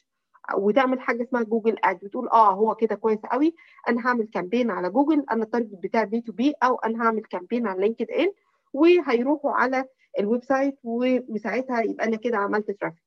وتعمل 0.56 1.00
حاجة 1.00 1.22
اسمها 1.22 1.42
Google 1.42 1.76
Ad 1.84 1.98
بتقول 2.04 2.28
آه 2.28 2.52
هو 2.54 2.74
كده 2.74 2.94
كويس 2.94 3.18
قوي 3.18 3.54
أنا 3.88 4.06
هعمل 4.06 4.26
campaign 4.28 4.70
على 4.70 4.90
جوجل 4.90 5.24
أنا 5.30 5.44
ال 5.44 5.48
target 5.48 5.74
بتاعي 5.82 6.06
B 6.06 6.20
to 6.20 6.32
B 6.32 6.54
أو 6.62 6.74
أنا 6.76 7.02
هعمل 7.04 7.22
campaign 7.22 7.66
على 7.66 7.80
لينكد 7.80 8.10
ان 8.10 8.32
وهيروحوا 8.72 9.50
على 9.52 9.84
ال 10.18 10.44
website 10.44 10.78
وساعتها 10.84 11.80
يبقى 11.80 12.06
أنا 12.06 12.16
كده 12.16 12.36
عملت 12.38 12.70
traffic 12.70 13.05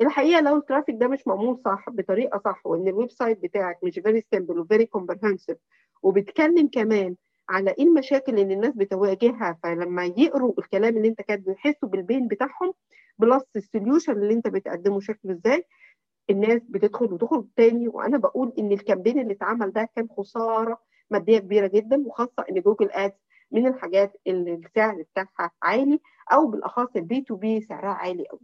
الحقيقة 0.00 0.40
لو 0.40 0.56
ال 0.56 0.61
traffic 0.61 0.96
ده 0.98 1.08
مش 1.08 1.26
معمول 1.26 1.60
صح 1.64 1.90
بطريقة 1.90 2.40
صح 2.44 2.66
وإن 2.66 2.88
ال 2.88 3.10
website 3.10 3.38
بتاعك 3.42 3.84
مش 3.84 3.94
very 3.94 4.24
simple 4.34 4.58
و 4.58 4.64
very 4.64 4.86
comprehensive 4.86 5.58
وبتكلم 6.02 6.68
كمان 6.68 7.16
على 7.48 7.70
إيه 7.70 7.84
المشاكل 7.84 8.38
اللي 8.38 8.54
الناس 8.54 8.74
بتواجهها 8.76 9.58
فلما 9.62 10.04
يقروا 10.04 10.52
الكلام 10.58 10.96
اللي 10.96 11.08
أنت 11.08 11.20
كاتبه 11.22 11.52
يحسوا 11.52 11.88
بال 11.88 12.01
pain 12.01 12.28
بتاعهم 12.28 12.72
plus 13.18 13.44
ال 13.56 13.62
solution 13.62 14.12
اللي 14.12 14.34
أنت 14.34 14.48
بتقدمه 14.48 15.00
شكله 15.00 15.32
إزاي 15.32 15.64
الناس 16.30 16.62
بتدخل 16.68 17.12
وتخرج 17.12 17.46
تاني. 17.56 17.88
وأنا 17.88 18.18
بقول 18.18 18.52
إن 18.58 18.72
ال 18.72 18.77
campaign 18.77 19.18
اللي 19.20 19.32
اتعمل 19.32 19.72
ده 19.72 19.88
كان 19.96 20.08
خسارة 20.18 20.80
مادية 21.10 21.38
كبيرة 21.38 21.66
جدا 21.66 22.02
وخاصة 22.06 22.44
إن 22.50 22.60
جوجل 22.60 22.90
ads 22.90 23.14
من 23.52 23.66
الحاجات 23.66 24.16
اللي 24.26 24.54
السعر 24.54 25.02
بتاعها 25.02 25.50
عالي 25.62 26.00
أو 26.32 26.46
بالأخص 26.46 26.96
ال 26.96 27.08
B 27.08 27.20
to 27.20 27.36
B 27.36 27.60
سعرها 27.60 27.90
عالي 27.94 28.24
قوي 28.28 28.40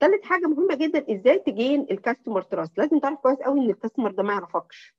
ثالث 0.00 0.24
حاجة 0.24 0.46
مهمة 0.46 0.74
جدا 0.74 1.14
إزاي 1.14 1.38
تgain 1.38 1.86
ال 1.90 1.96
customer 1.96 2.42
trust 2.42 2.78
لازم 2.78 2.98
تعرف 2.98 3.18
كويس 3.18 3.38
قوي 3.38 3.60
إن 3.60 3.70
ال 3.70 3.74
customer 3.74 4.10
ده 4.10 4.22
ما 4.22 4.32
يعرفكش 4.32 4.94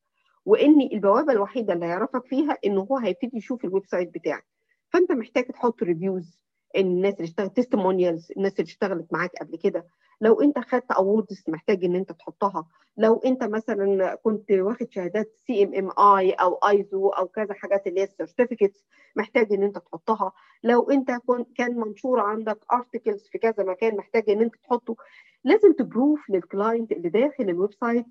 وإن 0.45 0.81
البوابة 0.81 1.33
الوحيدة 1.33 1.73
اللي 1.73 1.85
هيعرفك 1.85 2.25
فيها 2.25 2.57
إن 2.65 2.77
هو 2.77 2.97
هيبتدي 2.97 3.37
يشوف 3.37 3.65
ال 3.65 3.85
website 3.85 4.13
بتاعك. 4.13 4.45
فأنت 4.89 5.11
محتاج 5.11 5.43
تحط 5.45 5.83
reviews 5.83 6.39
الناس 6.77 7.13
اللي 7.13 7.23
اشتغلت 7.23 7.57
testimonials 7.57 8.31
الناس 8.37 8.53
اللي 8.53 8.63
اشتغلت 8.63 9.13
معاك 9.13 9.31
قبل 9.41 9.57
كده. 9.57 9.85
لو 10.21 10.41
انت 10.41 10.59
خدت 10.59 10.91
awards 10.91 11.43
محتاج 11.47 11.85
ان 11.85 11.95
انت 11.95 12.11
تحطها 12.11 12.67
لو 12.97 13.15
انت 13.25 13.43
مثلا 13.43 14.15
كنت 14.15 14.51
واخد 14.51 14.91
شهادات 14.91 15.33
CMMI 15.47 16.31
أو 16.31 16.53
ايزو 16.53 17.09
أو 17.09 17.27
كذا 17.27 17.53
حاجات 17.53 17.87
اللي 17.87 18.01
هي 18.01 18.03
ال 18.03 18.10
certificates 18.10 18.85
محتاج 19.15 19.53
ان 19.53 19.63
انت 19.63 19.77
تحطها. 19.77 20.31
لو 20.63 20.89
انت 20.91 21.11
كان 21.55 21.75
منشور 21.79 22.19
عندك 22.19 22.59
articles 22.73 23.27
في 23.27 23.37
كذا 23.37 23.63
مكان 23.63 23.95
محتاج 23.97 24.29
ان 24.29 24.41
انت 24.41 24.55
تحطه 24.55 24.95
لازم 25.43 25.73
ت 25.73 25.83
prove 25.83 26.29
لل 26.29 26.45
client 26.45 26.91
اللي 26.91 27.09
داخل 27.09 27.43
ال 27.49 27.73
website 27.73 28.05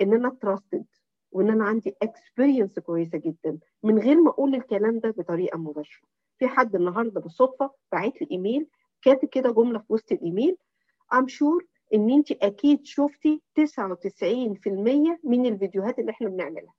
ان 0.00 0.14
أنا 0.14 0.36
trusted 0.40 0.84
وان 1.32 1.50
أنا 1.50 1.64
عندي 1.64 1.94
experience 2.02 2.78
كويسة 2.78 3.18
جدا. 3.18 3.58
من 3.82 3.98
غير 3.98 4.20
ما 4.20 4.30
أقول 4.30 4.54
الكلام 4.54 4.98
ده 4.98 5.10
بطريقة 5.10 5.58
مباشرة. 5.58 6.06
في 6.38 6.48
حد 6.48 6.74
النهارده 6.74 7.20
بالصدفة 7.20 7.70
باعت 7.92 8.20
لي 8.22 8.28
إيميل 8.32 8.66
كاتب 9.02 9.28
كده 9.28 9.50
جملة 9.50 9.78
في 9.78 9.92
وسط 9.92 10.12
الإيميل 10.12 10.56
I'm 11.12 11.28
sure 11.28 11.66
إن 11.94 12.10
انت 12.10 12.32
أكيد 12.32 12.86
شفتي 12.86 13.40
99% 13.54 15.18
من 15.24 15.46
الفيديوهات 15.46 15.98
اللي 15.98 16.10
إحنا 16.10 16.28
بنعملها. 16.28 16.74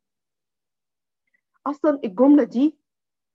أصلا 1.68 2.00
الجملة 2.04 2.44
دي 2.44 2.76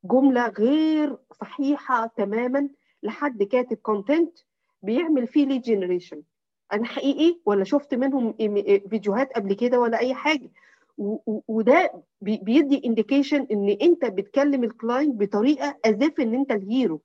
جملة 0.04 0.48
غير 0.48 1.16
صحيحة 1.40 2.06
تماما 2.06 2.68
لحد 3.02 3.42
كاتب 3.42 3.76
content 3.76 4.38
بيعمل 4.82 5.26
فيه 5.26 5.46
lead 5.46 5.62
generation 5.62 6.22
أنا 6.72 6.84
حقيقي 6.84 7.40
ولا 7.44 7.64
شفت 7.64 7.94
منهم 7.94 8.32
فيديوهات 8.90 9.32
قبل 9.32 9.52
كده 9.54 9.80
ولا 9.80 9.98
أي 9.98 10.14
حاجة. 10.14 10.50
وده 11.48 11.92
بيدي 12.20 12.82
indication 12.86 13.46
إن 13.52 13.68
أنت 13.82 14.04
بتكلم 14.04 14.64
ال 14.64 14.72
client 14.72 15.20
بطريقة 15.20 15.78
as 15.84 16.02
if 16.02 16.20
إن 16.20 16.34
أنت 16.34 16.50
ال 16.52 16.62
hero 16.62 17.00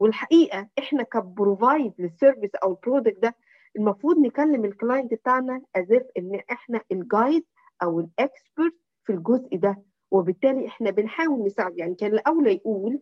والحقيقة 0.00 0.68
إحنا 0.78 1.02
ك 1.02 1.13
provide 1.13 1.92
لل 1.98 2.10
service 2.10 2.54
أو 2.54 2.70
ال 2.70 2.76
product 2.76 3.18
ده 3.22 3.34
المفروض 3.76 4.18
نكلم 4.18 4.64
ال 4.64 4.71
client 4.71 5.14
بتاعنا 5.14 5.62
as 5.76 5.89
if 5.89 6.02
إن 6.18 6.40
إحنا 6.50 6.80
ال 6.92 7.01
guide 7.01 7.44
أو 7.82 8.00
ال 8.00 8.11
expert 8.11 8.74
في 9.04 9.12
الجزء 9.12 9.56
ده. 9.56 9.82
وبالتالي 10.10 10.66
إحنا 10.66 10.90
بنحاول 10.90 11.44
نساعد 11.46 11.78
يعني 11.78 11.94
كان 11.94 12.12
الاولى 12.12 12.54
يقول 12.54 13.00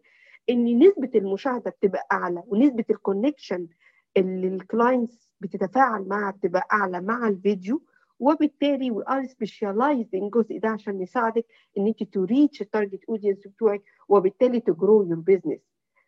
إن 0.51 0.79
نسبة 0.79 1.11
المشاهدة 1.15 1.71
بتبقى 1.71 2.07
أعلى 2.13 2.43
ونسبة 2.47 2.85
ال 2.90 2.98
connection 2.98 3.69
اللي 4.17 4.47
ال 4.49 4.59
clients 4.59 5.31
بتتفاعل 5.41 6.09
معها 6.09 6.31
بتبقى 6.31 6.67
أعلى 6.73 7.01
مع 7.01 7.29
الفيديو 7.29 7.83
وبالتالي 8.19 8.91
we 8.91 9.05
are 9.05 9.29
specialized 9.29 10.15
الجزء 10.15 10.59
ده 10.59 10.69
عشان 10.69 10.99
نساعدك 10.99 11.47
إن 11.79 11.87
أنت 11.87 12.03
to 12.02 12.25
reach 12.25 12.62
ال 12.62 12.69
target 12.69 13.04
audience 13.09 13.47
بتوعك 13.47 13.83
وبالتالي 14.09 14.61
ت 14.61 14.69
grow 14.69 15.02
your 15.02 15.14
business 15.21 15.61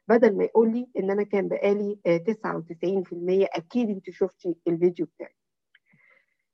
بدل 0.08 0.36
ما 0.36 0.44
يقول 0.44 0.72
لي 0.72 0.88
إن 0.98 1.10
أنا 1.10 1.22
كان 1.22 1.48
بقالي 1.48 1.98
99% 2.06 3.48
أكيد 3.56 3.88
أنت 3.90 4.10
شفتي 4.10 4.56
الفيديو 4.68 5.06
بتاعي. 5.06 5.34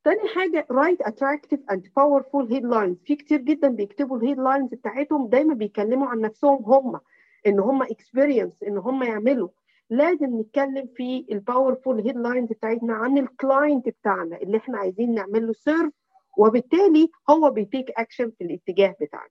تاني 0.05 0.29
حاجة 0.29 0.67
write 0.73 1.07
attractive 1.07 1.61
and 1.73 1.81
powerful 1.81 2.47
headlines. 2.55 2.97
في 3.07 3.17
كتير 3.17 3.41
جدا 3.41 3.69
بيكتبوا 3.69 4.19
ال 4.19 4.24
headlines 4.24 4.71
بتاعتهم 4.75 5.29
دايما 5.29 5.55
بيتكلموا 5.55 6.07
عن 6.07 6.21
نفسهم 6.21 6.65
هم 6.65 7.01
إن 7.47 7.61
هم 7.61 7.85
experience 7.85 8.67
إن 8.69 8.79
هم 8.79 9.03
يعملوا. 9.03 9.49
لازم 9.91 10.41
نتكلم 10.41 10.89
في 10.97 11.27
ال 11.33 11.40
powerful 11.40 12.01
headlines 12.01 12.49
بتاعتنا 12.49 12.95
عن 12.95 13.19
ال 13.19 13.29
client 13.29 13.89
بتاعنا 13.89 14.37
اللي 14.37 14.57
إحنا 14.57 14.79
عايزين 14.79 15.15
نعمل 15.15 15.47
له 15.47 15.53
serve 15.53 15.93
وبالتالي 16.39 17.11
هو 17.31 17.51
بي 17.51 17.64
take 17.64 17.91
action 17.91 18.31
في 18.39 18.45
الاتجاه 18.45 18.95
بتاعنا. 19.01 19.31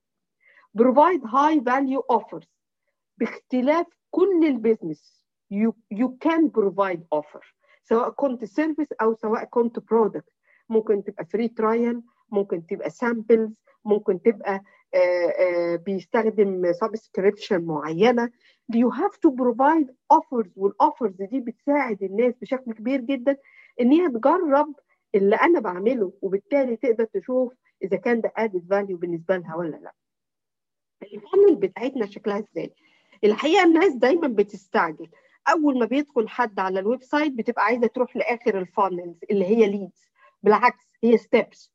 provide 0.78 1.22
high 1.24 1.58
value 1.60 2.16
offers. 2.16 2.46
باختلاف 3.26 3.86
كل 4.10 4.46
ال 4.46 4.54
business 4.54 5.22
you 5.94 6.08
can 6.24 6.50
provide 6.58 7.00
offer 7.14 7.40
سواء 7.84 8.10
كنت 8.10 8.44
service 8.44 8.92
أو 8.92 9.14
سواء 9.14 9.44
كنت 9.44 9.78
product 9.78 10.32
ممكن 10.68 11.04
تبقى 11.04 11.24
free 11.24 11.48
trial 11.48 12.02
ممكن 12.30 12.66
تبقى 12.66 12.90
samples 12.90 13.50
ممكن 13.84 14.22
تبقى 14.22 14.62
آآ 14.94 15.26
آآ 15.40 15.76
بيستخدم 15.76 16.72
subscription 16.72 17.64
معينة 17.64 18.30
you 18.74 18.90
have 18.90 19.14
to 19.26 19.30
provide 19.42 19.88
offers 20.14 20.48
وال 20.56 20.73
offers 20.73 21.22
دي 21.22 21.40
بتساعد 21.40 22.02
الناس 22.02 22.34
بشكل 22.40 22.72
كبير 22.72 23.00
جدا 23.00 23.36
إن 23.80 23.92
هي 23.92 24.08
تجرب 24.08 24.74
اللي 25.14 25.36
أنا 25.36 25.60
بعمله 25.60 26.12
وبالتالي 26.22 26.76
تقدر 26.76 27.04
تشوف 27.04 27.52
إذا 27.82 27.96
كان 27.96 28.20
ده 28.20 28.32
added 28.38 28.62
value 28.62 28.94
بالنسبة 28.98 29.36
لها 29.36 29.56
ولا 29.56 29.76
لأ. 29.76 29.92
ال 31.02 31.10
funnel 31.10 31.56
بتاعتنا 31.56 32.06
شكلها 32.06 32.38
إزاي؟ 32.38 32.74
الحقيقة 33.24 33.64
الناس 33.64 33.94
دايما 33.94 34.28
بتستعجل. 34.28 35.08
أول 35.48 35.78
ما 35.78 35.86
بيدخل 35.86 36.28
حد 36.28 36.58
على 36.60 36.80
ال 36.80 37.02
website 37.02 37.32
بتبقى 37.32 37.64
عايزة 37.64 37.86
تروح 37.86 38.16
لآخر 38.16 38.58
ال 38.58 38.65
funnels 38.65 39.16
اللي 39.30 39.44
هي 39.44 39.66
leads 39.70 40.10
بالعكس 40.42 40.84
هي 41.04 41.16
steps 41.18 41.72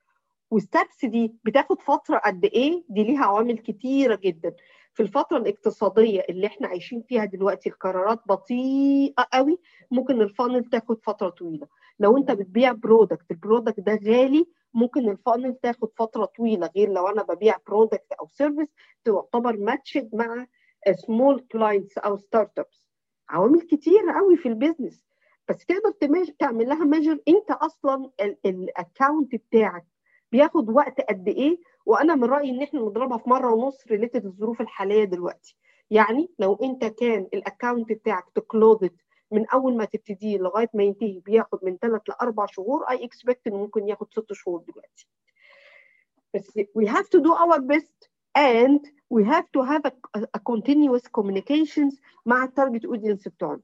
وال 0.51 0.67
steps 0.67 1.05
دي 1.05 1.33
بتاخد 1.43 1.81
فترة 1.81 2.17
قد 2.17 2.45
إيه؟ 2.45 2.83
دي 2.89 3.03
ليها 3.03 3.25
عوامل 3.25 3.57
كتيرة 3.57 4.15
جدا. 4.15 4.55
في 4.93 5.03
الفترة 5.03 5.37
الاقتصادية 5.37 6.25
اللي 6.29 6.47
إحنا 6.47 6.67
عايشين 6.67 7.01
فيها 7.07 7.25
دلوقتي 7.25 7.69
القرارات 7.69 8.19
بطيئة 8.25 9.27
قوي 9.33 9.59
ممكن 9.91 10.21
ال 10.21 10.27
funnel 10.27 10.63
تاخد 10.69 10.99
فترة 11.03 11.29
طويلة. 11.29 11.67
لو 11.99 12.17
أنت 12.17 12.31
بتبيع 12.31 12.71
product 12.71 13.31
ال 13.31 13.37
product 13.37 13.79
ده 13.79 13.99
غالي 14.05 14.45
ممكن 14.73 15.09
ال 15.09 15.16
funnel 15.16 15.55
تاخد 15.55 15.89
فترة 15.97 16.25
طويلة. 16.25 16.69
غير 16.75 16.89
لو 16.89 17.07
أنا 17.07 17.23
ببيع 17.23 17.55
product 17.67 18.11
أو 18.19 18.27
service 18.27 18.67
تعتبر 19.05 19.57
matched 19.57 20.09
مع 20.15 20.45
small 20.91 21.39
clients 21.51 21.97
أو 21.97 22.17
startups 22.17 22.87
عوامل 23.29 23.61
كتير 23.61 24.09
قوي 24.15 24.37
في 24.37 24.47
ال 24.49 24.56
business 24.56 25.07
بس 25.49 25.65
تقدر 25.65 25.91
تعمل 26.39 26.69
لها 26.69 26.85
measure 26.85 27.19
أنت 27.27 27.51
أصلا 27.51 28.11
ال 28.45 28.56
account 28.56 29.35
بتاعك 29.35 29.85
بياخد 30.31 30.69
وقت 30.69 31.01
قد 31.01 31.27
إيه؟ 31.27 31.57
وأنا 31.85 32.15
من 32.15 32.23
رأيي 32.23 32.49
إن 32.49 32.61
إحنا 32.61 32.79
نضربها 32.79 33.17
في 33.17 33.29
مرة 33.29 33.53
ونص 33.53 33.87
related 33.87 34.25
للظروف 34.25 34.61
الحالية 34.61 35.03
دلوقتي. 35.03 35.57
يعني 35.91 36.29
لو 36.39 36.53
أنت 36.63 36.85
كان 36.85 37.27
ال 37.33 37.40
account 37.40 37.91
بتاعك 37.91 38.23
ت 38.35 38.44
closed 38.44 38.95
من 39.31 39.47
أول 39.47 39.77
ما 39.77 39.85
تبتديه 39.85 40.37
لغاية 40.37 40.69
ما 40.73 40.83
ينتهي 40.83 41.19
بياخد 41.19 41.59
من 41.65 41.77
ثلاث 41.77 42.01
لاربع 42.09 42.45
شهور 42.45 42.83
I 42.83 43.05
expect 43.05 43.47
إنه 43.47 43.57
ممكن 43.57 43.87
ياخد 43.87 44.13
ست 44.13 44.33
شهور 44.33 44.59
دلوقتي. 44.67 45.07
بس 46.33 46.59
we 46.59 46.85
have 46.87 47.05
to 47.05 47.19
do 47.21 47.33
our 47.33 47.59
best 47.59 48.09
and 48.37 48.81
we 49.09 49.23
have 49.23 49.45
to 49.55 49.61
have 49.71 49.83
a, 49.85 49.93
a 50.37 50.39
continuous 50.39 51.01
communications 51.17 51.93
مع 52.25 52.43
ال 52.43 52.49
target 52.49 52.85
audience 52.85 53.27
بتوعنا. 53.27 53.61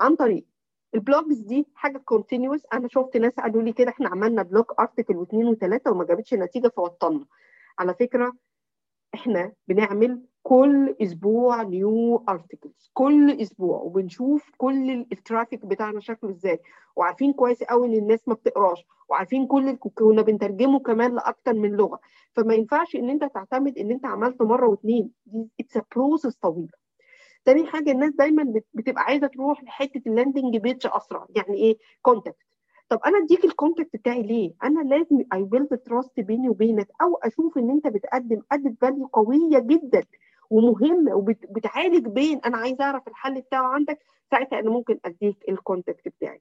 عن 0.00 0.16
طريق 0.16 0.46
ال 0.94 1.01
blogs 1.01 1.38
دي 1.38 1.66
حاجة 1.74 1.98
continuous 1.98 2.60
أنا 2.72 2.88
شفت 2.88 3.16
ناس 3.16 3.32
قالوا 3.32 3.62
لي 3.62 3.72
كده 3.72 3.88
إحنا 3.90 4.08
عملنا 4.08 4.42
blog 4.42 4.64
article 4.78 5.16
واثنين 5.16 5.46
وثلاثة 5.46 5.90
وما 5.90 6.04
جابتش 6.04 6.34
نتيجة 6.34 6.68
فوطنا 6.76 7.26
على 7.78 7.94
فكرة 7.94 8.32
إحنا 9.14 9.52
بنعمل 9.68 10.22
كل 10.46 10.96
أسبوع 11.02 11.62
new 11.62 12.24
articles 12.28 12.90
كل 12.94 13.30
أسبوع. 13.42 13.78
وبنشوف 13.78 14.50
كل 14.56 14.90
ال 15.12 15.19
traffic 15.19 15.66
بتاعنا 15.66 16.00
شكله 16.00 16.30
إزاي. 16.30 16.58
وعارفين 16.96 17.32
كويس 17.32 17.62
قوي 17.62 17.86
إن 17.86 17.94
الناس 17.94 18.28
ما 18.28 18.34
بتقراش. 18.34 18.86
وعارفين 19.08 19.46
كل 19.46 19.76
كنا 19.94 20.22
بنترجمه 20.22 20.78
كمان 20.80 21.14
لأكتر 21.14 21.52
من 21.54 21.70
لغة. 21.70 22.00
فما 22.32 22.54
ينفعش 22.54 22.96
إن 22.96 23.10
أنت 23.10 23.24
تعتمد 23.24 23.78
إن 23.78 23.90
أنت 23.90 24.06
عملت 24.06 24.42
مرة 24.42 24.68
واثنين 24.68 25.10
دي 25.26 25.48
it's 25.60 25.78
process 25.96 26.36
طويله 26.36 26.68
تاني 27.44 27.66
حاجة 27.66 27.90
الناس 27.90 28.12
دايما 28.12 28.54
بتبقى 28.74 29.02
عايزة 29.02 29.26
تروح 29.26 29.64
لحتة 29.64 30.02
ال 30.06 30.12
landing 30.12 30.56
page 30.56 30.86
أسرع. 30.86 31.26
يعني 31.36 31.54
إيه؟ 31.58 31.76
contact 32.02 32.36
طب 32.88 32.98
أنا 33.06 33.18
أديك 33.18 33.44
ال 33.44 33.51
contact 33.51 33.96
بتاعي 33.96 34.22
ليه؟ 34.22 34.52
أنا 34.62 34.80
لازم 34.80 35.24
I 35.32 35.42
build 35.42 35.78
trust 35.78 36.20
بيني 36.20 36.48
وبينك. 36.48 36.88
أو 37.02 37.14
أشوف 37.22 37.58
إن 37.58 37.70
أنت 37.70 37.86
بتقدم 37.86 38.42
added 38.52 38.76
value 38.80 39.06
قوية 39.06 39.58
جدا. 39.58 40.02
ومهمه 40.50 41.14
وبتعالج 41.14 42.06
pain 42.06 42.38
أنا 42.38 42.56
عايز 42.56 42.80
أعرف 42.80 43.08
الحل 43.08 43.40
بتاعه 43.40 43.66
عندك 43.74 43.98
ساعتها 44.30 44.58
أنا 44.60 44.70
ممكن 44.70 44.98
أديك 45.04 45.36
ال 45.48 45.56
contact 45.56 46.08
بتاعي. 46.08 46.40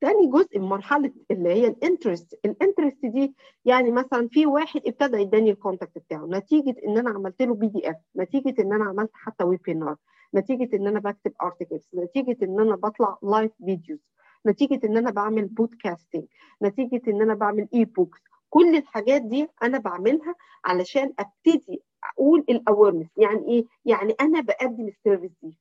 تاني 0.00 0.26
جزء 0.26 0.58
من 0.58 0.64
مرحلة 0.64 1.12
اللي 1.30 1.48
هي 1.48 1.66
ال 1.66 1.74
interest 1.74 2.40
ال 2.44 2.51
interest 2.51 3.06
دي 3.06 3.34
يعني 3.64 3.90
مثلا 3.90 4.28
في 4.28 4.46
واحد 4.46 4.80
ابتدى 4.86 5.16
يداني 5.16 5.50
ال 5.50 5.56
contact 5.56 5.98
بتاعه 5.98 6.26
نتيجة 6.26 6.74
إن 6.86 6.98
أنا 6.98 7.10
عملت 7.10 7.42
له 7.42 7.54
PDF 7.54 7.96
نتيجة 8.16 8.62
إن 8.62 8.72
أنا 8.72 8.84
عملت 8.84 9.10
حتى 9.14 9.44
webinar 9.44 9.96
نتيجة 10.34 10.76
إن 10.76 10.86
أنا 10.86 11.00
بكتب 11.00 11.32
articles 11.42 11.88
نتيجة 11.94 12.36
إن 12.44 12.60
أنا 12.60 12.76
بطلع 12.76 13.18
live 13.22 13.52
videos 13.64 14.00
نتيجة 14.46 14.86
إن 14.86 14.96
أنا 14.96 15.10
بعمل 15.10 15.44
podcasting 15.44 16.24
نتيجة 16.62 17.02
إن 17.08 17.22
أنا 17.22 17.34
بعمل 17.34 17.68
e-books 17.74 18.20
كل 18.50 18.76
الحاجات 18.76 19.22
دي 19.22 19.48
أنا 19.62 19.78
بعملها 19.78 20.34
علشان 20.64 21.12
أبتدي 21.18 21.82
أقول 22.04 22.44
ال 22.50 22.56
awareness 22.56 23.06
يعني 23.16 23.48
إيه؟ 23.48 23.64
يعني 23.84 24.14
أنا 24.20 24.40
بقدم 24.40 24.88
ال 24.88 24.93
service 24.93 25.30
دي. 25.42 25.58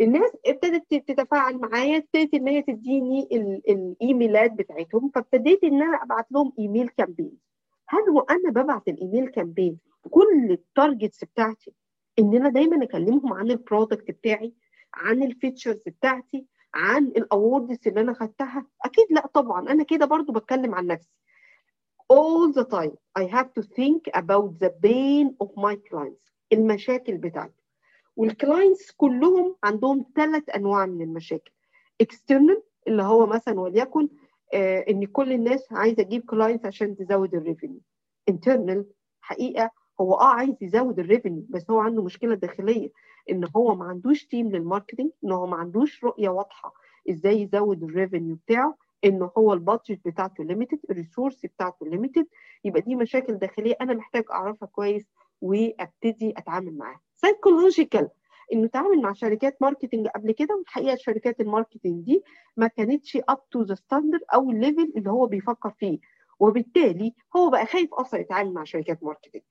الناس 0.00 0.30
ابتدت 0.46 0.94
تتفاعل 0.94 1.58
معايا 1.58 1.96
ابتدت 1.98 2.34
إن 2.34 2.48
هي 2.48 2.62
تديني 2.62 3.28
الإيميلات 3.68 4.52
بتاعتهم 4.52 5.10
فابتديت 5.14 5.64
إن 5.64 5.82
أنا 5.82 6.02
أبعت 6.02 6.32
لهم 6.32 6.52
email 6.58 6.88
campaign 6.88 7.32
هل 7.88 8.10
وأنا 8.10 8.50
ببعت 8.50 8.88
ال 8.88 8.95
email 8.95 9.28
campaign 9.28 9.78
كل 10.10 10.48
ال 10.50 10.59
targets 10.59 11.24
بتاعتي. 11.24 11.72
ان 12.18 12.36
أنا 12.36 12.48
دايما 12.48 12.84
اكلمهم 12.84 13.32
عن 13.32 13.50
ال 13.50 13.58
product 13.58 14.10
بتاعي 14.10 14.54
عن 14.94 15.22
ال 15.22 15.28
features 15.28 15.76
بتاعتي 15.86 16.46
عن 16.74 17.04
ال 17.06 17.16
awards 17.16 17.78
اللي 17.88 18.00
أنا 18.00 18.12
خدتها. 18.12 18.66
أكيد 18.84 19.06
لأ 19.10 19.26
طبعا. 19.26 19.70
أنا 19.72 19.82
كده 19.84 20.06
برضو 20.06 20.32
بتكلم 20.32 20.74
عن 20.74 20.86
نفسي. 20.86 21.10
All 22.08 22.52
the 22.52 22.64
time. 22.64 22.96
I 23.16 23.24
have 23.24 23.52
to 23.54 23.62
think 23.62 24.08
about 24.14 24.58
the 24.58 24.70
pain 24.82 25.34
of 25.40 25.50
my 25.56 25.76
clients. 25.90 26.32
المشاكل 26.52 27.16
بتاعتي. 27.16 27.62
وال 28.16 28.32
clients 28.32 28.90
كلهم 28.90 29.56
عندهم 29.64 30.04
ثلاث 30.16 30.42
أنواع 30.56 30.86
من 30.86 31.02
المشاكل. 31.02 31.52
external 32.02 32.60
اللي 32.86 33.02
هو 33.02 33.26
مثلا 33.26 33.60
وليكن 33.60 34.08
آه 34.54 34.84
إن 34.88 35.04
كل 35.04 35.32
الناس 35.32 35.72
عايزة 35.72 36.02
تجيب 36.02 36.24
clients 36.24 36.66
عشان 36.66 36.96
تزود 36.96 37.34
ال 37.34 37.40
revenue 37.40 37.80
internal 38.30 38.84
حقيقة 39.20 39.70
هو 40.00 40.14
آه 40.14 40.24
عايز 40.34 40.54
يزود 40.60 40.98
ال 40.98 41.04
revenue 41.04 41.46
بس 41.50 41.70
هو 41.70 41.78
عنده 41.80 42.02
مشكلة 42.02 42.34
داخلية. 42.34 42.90
إن 43.30 43.44
هو 43.56 43.74
ما 43.74 43.84
عندوش 43.84 44.26
team 44.26 44.50
لل 44.50 44.61
marketing 44.61 45.10
إن 45.24 45.32
هو 45.32 45.46
ما 45.46 45.56
عندوش 45.56 46.04
رؤية 46.04 46.28
واضحة 46.28 46.74
إزاي 47.10 47.42
يزود 47.42 47.82
ال 47.82 47.89
revenue 47.89 48.36
بتاعه. 48.36 48.76
ان 49.04 49.28
هو 49.38 49.52
ال 49.52 49.59
budget 49.59 50.00
بتاعته 50.04 50.44
limited 50.44 50.78
ال 50.90 50.96
resource 50.96 51.46
بتاعته 51.46 51.86
limited 51.86 52.26
يبقى 52.64 52.80
دي 52.80 52.96
مشاكل 52.96 53.34
داخلية 53.34 53.74
أنا 53.80 53.94
محتاج 53.94 54.24
أعرفها 54.30 54.66
كويس 54.68 55.06
وأبتدي 55.40 56.34
أتعامل 56.36 56.78
معاها. 56.78 57.00
psychological 57.16 58.08
إنه 58.52 58.64
اتعامل 58.66 59.02
مع 59.02 59.12
شركات 59.12 59.62
marketing 59.62 60.06
قبل 60.08 60.32
كده 60.32 60.56
والحقيقة 60.56 60.96
شركات 60.96 61.40
ال 61.40 61.46
marketing 61.46 62.04
دي 62.04 62.22
ما 62.56 62.66
كانتش 62.66 63.18
up 63.28 63.48
to 63.50 63.62
the 63.62 63.74
standard 63.74 64.20
أو 64.34 64.50
ال 64.50 64.57
level 64.57 64.92
اللي 64.96 65.10
هو 65.10 65.26
بيفكر 65.26 65.70
فيه. 65.70 65.98
وبالتالي 66.40 67.14
هو 67.36 67.50
بقى 67.50 67.66
خايف 67.66 67.94
أصلا 67.94 68.20
يتعامل 68.20 68.52
مع 68.54 68.64
شركات 68.64 69.02
marketing 69.04 69.42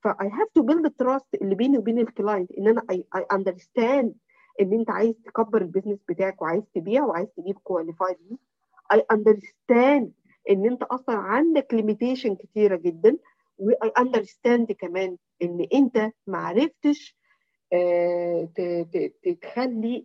ف 0.00 0.08
I 0.08 0.24
have 0.26 0.48
to 0.58 0.62
build 0.66 0.86
the 0.86 1.04
trust 1.04 1.26
اللي 1.42 1.54
بيني 1.54 1.78
وبين 1.78 1.98
ال 1.98 2.06
client 2.06 2.52
إن 2.52 2.68
أنا 2.68 2.82
I 3.16 3.20
understand 3.36 4.08
إن 4.60 4.72
أنت 4.72 4.90
عايز 4.90 5.14
تكبر 5.24 5.62
ال 5.62 5.66
business 5.66 5.98
بتاعك 6.08 6.42
وعايز 6.42 6.62
تبيع 6.74 7.04
وعايز 7.04 7.28
تجيب 7.36 7.58
qualified 7.58 8.16
I 8.94 8.98
understand 9.12 10.08
إن 10.50 10.66
أنت 10.66 10.82
أصلا 10.82 11.16
عندك 11.16 11.74
limitation 11.74 12.32
كتيرة 12.32 12.76
جدا 12.76 13.16
و 13.58 13.70
I 13.70 14.02
understand 14.02 14.72
كمان 14.72 15.16
إن 15.42 15.66
أنت 15.74 16.12
ما 16.26 16.38
عرفتش 16.38 17.16
آه 17.72 18.48
تخلي 19.42 20.04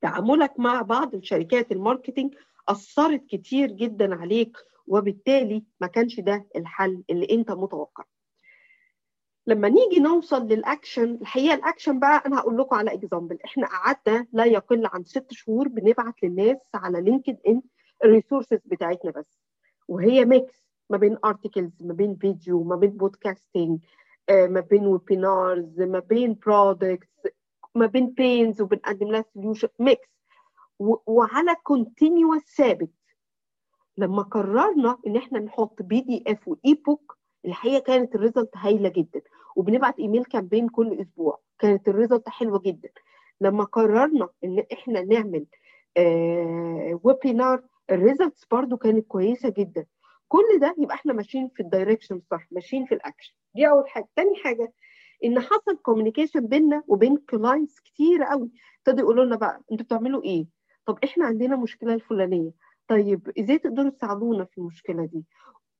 تعاملك 0.00 0.60
مع 0.60 0.82
بعض 0.82 1.14
الشركات 1.14 1.72
ال 1.72 1.78
marketing 1.78 2.34
أثرت 2.68 3.26
كتير 3.26 3.72
جدا 3.72 4.14
عليك 4.14 4.56
وبالتالي 4.86 5.64
ما 5.80 5.86
كانش 5.86 6.20
ده 6.20 6.46
الحل 6.56 7.02
اللي 7.10 7.26
أنت 7.30 7.50
متوقع. 7.50 8.04
لما 9.48 9.68
نيجي 9.68 10.00
نوصل 10.00 10.46
للأكشن 10.46 11.14
الحقيقة 11.20 11.54
الأكشن 11.54 11.98
بقى 11.98 12.22
أنا 12.26 12.38
هقول 12.38 12.58
لكم 12.58 12.76
على 12.76 12.92
example 12.94 13.38
إحنا 13.44 13.66
قعدنا 13.66 14.26
لا 14.32 14.44
يقل 14.44 14.86
عن 14.86 15.04
ست 15.04 15.26
شهور 15.32 15.68
بنبعت 15.68 16.14
للناس 16.22 16.56
على 16.74 17.00
LinkedIn 17.00 17.62
ال 18.04 18.09
resources 18.09 18.58
بتاعتنا 18.66 19.10
بس. 19.10 19.38
وهي 19.88 20.24
mix 20.24 20.68
ما 20.90 20.96
بين 20.96 21.18
articles 21.24 21.82
ما 21.82 21.94
بين 21.94 22.16
فيديو 22.16 22.62
ما 22.62 22.76
بين 22.76 22.90
podcasting 22.90 23.80
ما 24.30 24.60
بين 24.60 24.86
webinars 24.86 25.80
ما 25.80 25.98
بين 25.98 26.38
products 26.46 27.08
ما 27.74 27.86
بين 27.86 28.10
pains 28.10 28.60
وبنقدم 28.62 29.08
لها 29.10 29.24
solution 29.34 29.68
mix 29.78 30.08
وعلى 31.06 31.54
continuous 31.62 32.42
ثابت. 32.56 32.90
لما 33.96 34.22
قررنا 34.22 34.98
إن 35.06 35.16
إحنا 35.16 35.38
نحط 35.38 35.82
PDF 35.82 36.48
و 36.48 36.74
e-book 36.86 37.18
الحقيقة 37.44 37.78
كانت 37.82 38.14
ال 38.14 38.19
result 38.19 38.50
هايلة 38.56 38.88
جدا. 38.88 39.20
وبنبعت 39.58 39.98
email 39.98 40.24
campaign 40.24 40.68
كل 40.68 41.00
أسبوع. 41.00 41.40
كانت 41.58 41.88
ال 41.88 41.94
result 41.94 42.28
حلوة 42.28 42.58
جدا. 42.64 42.88
لما 43.40 43.64
قررنا 43.64 44.28
إن 44.44 44.64
إحنا 44.72 45.02
نعمل 45.04 45.46
آه 45.96 47.00
webinar 47.02 47.62
ال 47.90 47.97
results 47.97 48.44
برضو 48.50 48.76
كانت 48.76 49.06
كويسة 49.06 49.48
جدا. 49.48 49.86
كل 50.28 50.42
ده 50.60 50.74
يبقى 50.78 50.94
إحنا 50.94 51.12
ماشيين 51.12 51.48
في 51.54 51.60
ال 51.60 51.66
direction 51.66 52.16
الصح 52.16 52.46
ماشيين 52.50 52.86
في 52.86 52.94
الاكشن 52.94 53.34
دي 53.54 53.68
أول 53.68 53.88
حاجة. 53.88 54.08
تاني 54.16 54.36
حاجة 54.44 54.72
إن 55.24 55.40
حصل 55.40 55.76
communication 55.82 56.46
بيننا 56.46 56.82
وبين 56.86 57.16
clients 57.30 57.80
كتير 57.80 58.22
قوي. 58.22 58.50
ابتدوا 58.78 59.00
يقولوا 59.04 59.24
لنا 59.24 59.36
بقى 59.36 59.60
أنتوا 59.72 59.84
بتعملوا 59.86 60.22
إيه؟ 60.24 60.46
طب 60.86 60.98
إحنا 61.04 61.24
عندنا 61.26 61.56
مشكلة 61.56 61.94
الفلانية. 61.94 62.50
طيب 62.88 63.30
إزاي 63.38 63.58
تقدروا 63.58 63.90
تساعدونا 63.90 64.44
في 64.44 64.58
المشكلة 64.58 65.04
دي؟ 65.04 65.24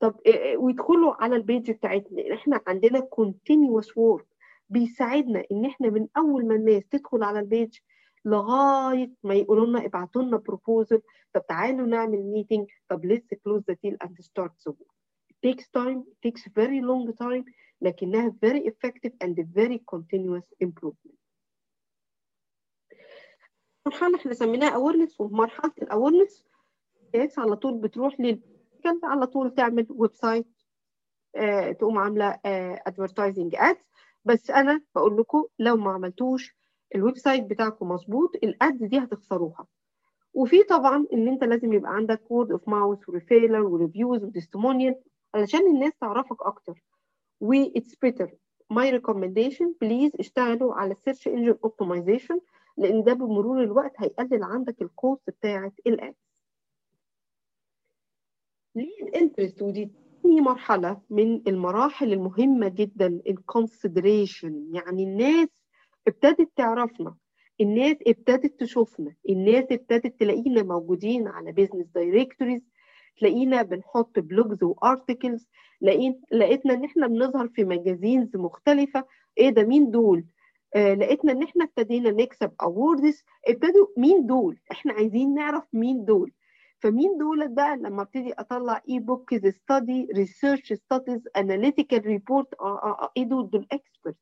طب 0.01 0.21
ويدخلوا 0.57 1.23
على 1.23 1.37
ال 1.37 1.44
page 1.44 1.71
بتاعتنا. 1.71 2.35
إحنا 2.35 2.61
عندنا 2.67 3.01
continuous 3.01 3.99
work 3.99 4.27
بيساعدنا 4.71 5.45
إن 5.53 5.65
إحنا 5.65 5.91
من 5.91 6.09
أول 6.17 6.47
ما 6.49 6.55
الناس 6.55 6.87
تدخل 6.87 7.23
على 7.23 7.39
ال 7.41 7.48
page 7.48 7.79
لغاية 8.25 9.11
ما 9.25 9.35
يقولوا 9.35 9.67
لنا 9.67 9.85
ابعتوا 9.87 10.23
لنا 10.23 10.37
proposal 10.37 11.03
طب 11.35 11.47
تعالوا 11.47 11.87
نعمل 11.87 12.23
meeting 12.23 12.69
طب 12.89 13.07
the 13.07 13.75
deal 13.75 13.97
and 14.05 14.25
start 14.25 14.53
the 14.67 14.71
work. 14.73 14.95
It 15.31 15.37
takes 15.47 15.69
time 15.69 15.99
it 16.13 16.29
takes 16.29 16.43
very 16.55 16.81
long 16.81 17.13
time 17.23 17.45
لكنها 17.81 18.35
very 18.45 18.61
effective 18.71 19.13
and 19.25 19.37
very 19.55 19.79
continuous 19.95 20.47
improvement. 20.65 21.19
مرحلة 23.87 24.17
إحنا 24.17 24.35
سميناها 24.35 24.71
awareness 24.79 25.21
ومرحلة 25.21 25.73
ال 25.83 25.89
awareness 25.89 26.43
ناس 27.15 27.39
على 27.39 27.57
طول 27.57 27.79
بتروح 27.81 28.21
لل 28.21 28.43
على 29.05 29.27
طول 29.27 29.55
تعمل 29.55 29.87
website 29.91 30.47
آه، 31.37 31.73
تقوم 31.73 31.99
عاملة 31.99 32.39
advertising 32.87 33.55
آه 33.55 33.71
ads 33.71 33.85
بس 34.25 34.51
أنا 34.51 34.83
بقول 34.95 35.17
لكم 35.21 35.45
لو 35.59 35.77
ما 35.77 35.91
عملتوش 35.93 36.57
ال 36.95 37.19
website 37.19 37.45
بتاعكم 37.45 37.89
مظبوط 37.89 38.35
ال 38.43 38.53
ads 38.53 38.85
دي 38.85 38.99
هتخسروها. 38.99 39.67
وفي 40.35 40.63
طبعا 40.63 41.07
إن 41.13 41.29
أنت 41.29 41.45
لازم 41.45 41.73
يبقى 41.73 41.95
عندك 41.95 42.31
word 42.31 42.51
of 42.53 42.69
mouth 42.69 43.09
و 43.09 43.15
referral 43.15 43.61
و 43.63 43.71
reviews 43.71 44.25
و 44.25 44.31
testimonial 44.31 44.95
علشان 45.35 45.67
الناس 45.67 45.93
تعرفك 46.01 46.43
أكتر. 46.43 46.83
و 47.41 47.53
it's 47.53 47.95
better 47.97 48.31
my 48.71 48.91
recommendation 48.91 49.75
please 49.81 50.13
اشتغلوا 50.21 50.75
على 50.75 50.93
ال 50.93 50.98
search 50.98 51.29
engine 51.29 51.59
optimization 51.65 52.41
لأن 52.77 53.05
ده 53.05 53.13
بمرور 53.13 53.63
الوقت 53.63 53.93
هيقلل 53.99 54.43
عندك 54.45 54.83
ال 54.83 54.92
cost 54.92 55.31
بتاعه 55.31 55.73
ال 55.87 55.97
ads 55.97 56.28
lead 58.79 59.63
ودي 59.63 59.91
تاني 60.23 60.41
مرحلة 60.41 61.01
من 61.11 61.43
المراحل 61.49 62.13
المهمة 62.13 62.69
جدا 62.69 63.21
ال 63.29 63.39
consideration 63.39 64.67
يعني 64.73 65.03
الناس 65.05 65.49
ابتدت 66.07 66.49
تعرفنا 66.57 67.15
الناس 67.61 67.97
ابتدت 68.07 68.61
تشوفنا 68.61 69.15
الناس 69.29 69.65
ابتدت 69.73 70.21
تلاقينا 70.21 70.63
موجودين 70.63 71.29
على 71.29 71.53
business 71.53 71.87
directories 71.95 72.63
تلاقينا 73.19 73.63
بنحط 73.63 74.19
blogs 74.19 74.63
و 74.63 74.72
articles 74.72 75.47
لقيتنا 76.33 76.75
إن 76.75 76.85
إحنا 76.85 77.07
بنظهر 77.07 77.49
في 77.49 77.65
magazines 77.65 78.37
مختلفة. 78.37 79.05
إيه 79.39 79.51
ده؟ 79.51 79.63
مين 79.63 79.91
دول؟ 79.91 80.25
آه 80.75 80.95
لقيتنا 80.95 81.33
إن 81.33 81.43
إحنا 81.43 81.65
ابتدينا 81.65 82.11
نكسب 82.11 82.53
awards 82.63 83.25
ابتدوا 83.49 83.87
مين 83.97 84.27
دول؟ 84.27 84.59
إحنا 84.73 84.93
عايزين 84.93 85.35
نعرف 85.35 85.65
مين 85.73 86.05
دول. 86.05 86.33
فمين 86.81 87.19
دول 87.19 87.49
بقى 87.49 87.77
لما 87.77 88.03
ابتدي 88.03 88.33
اطلع 88.33 88.83
e-books 88.89 89.47
study 89.47 90.09
research 90.17 90.73
studies 90.73 91.29
analytical 91.37 92.07
report 92.07 92.49
إيه 93.17 93.25
دول؟ 93.25 93.51
دول 93.51 93.67
expert 93.73 94.17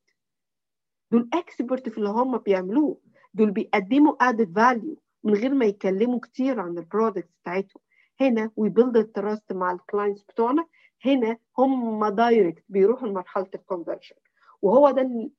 دول 1.12 1.28
expert 1.34 1.88
في 1.88 1.98
اللي 1.98 2.08
هم 2.08 2.38
بيعملوه. 2.38 3.00
دول 3.34 3.50
بيقدموا 3.50 4.28
added 4.28 4.54
value 4.56 4.96
من 5.24 5.34
غير 5.34 5.54
ما 5.54 5.64
يتكلموا 5.64 6.20
كتير 6.20 6.60
عن 6.60 6.78
ال 6.78 6.84
products 6.84 7.32
بتاعتهم. 7.42 7.82
هنا 8.20 8.50
we 8.56 8.68
build 8.68 8.96
ال 8.96 9.06
trust 9.06 9.52
مع 9.52 9.72
ال 9.72 9.78
clients 9.79 10.22
بتوعنا. 10.22 10.66
هنا 11.04 11.36
هم 11.58 12.08
direct 12.08 12.64
بيروحوا 12.68 13.08
لمرحلة 13.08 13.48
ال 13.54 13.60
conversion 13.60 14.16
وهو 14.62 14.90
ده 14.90 15.30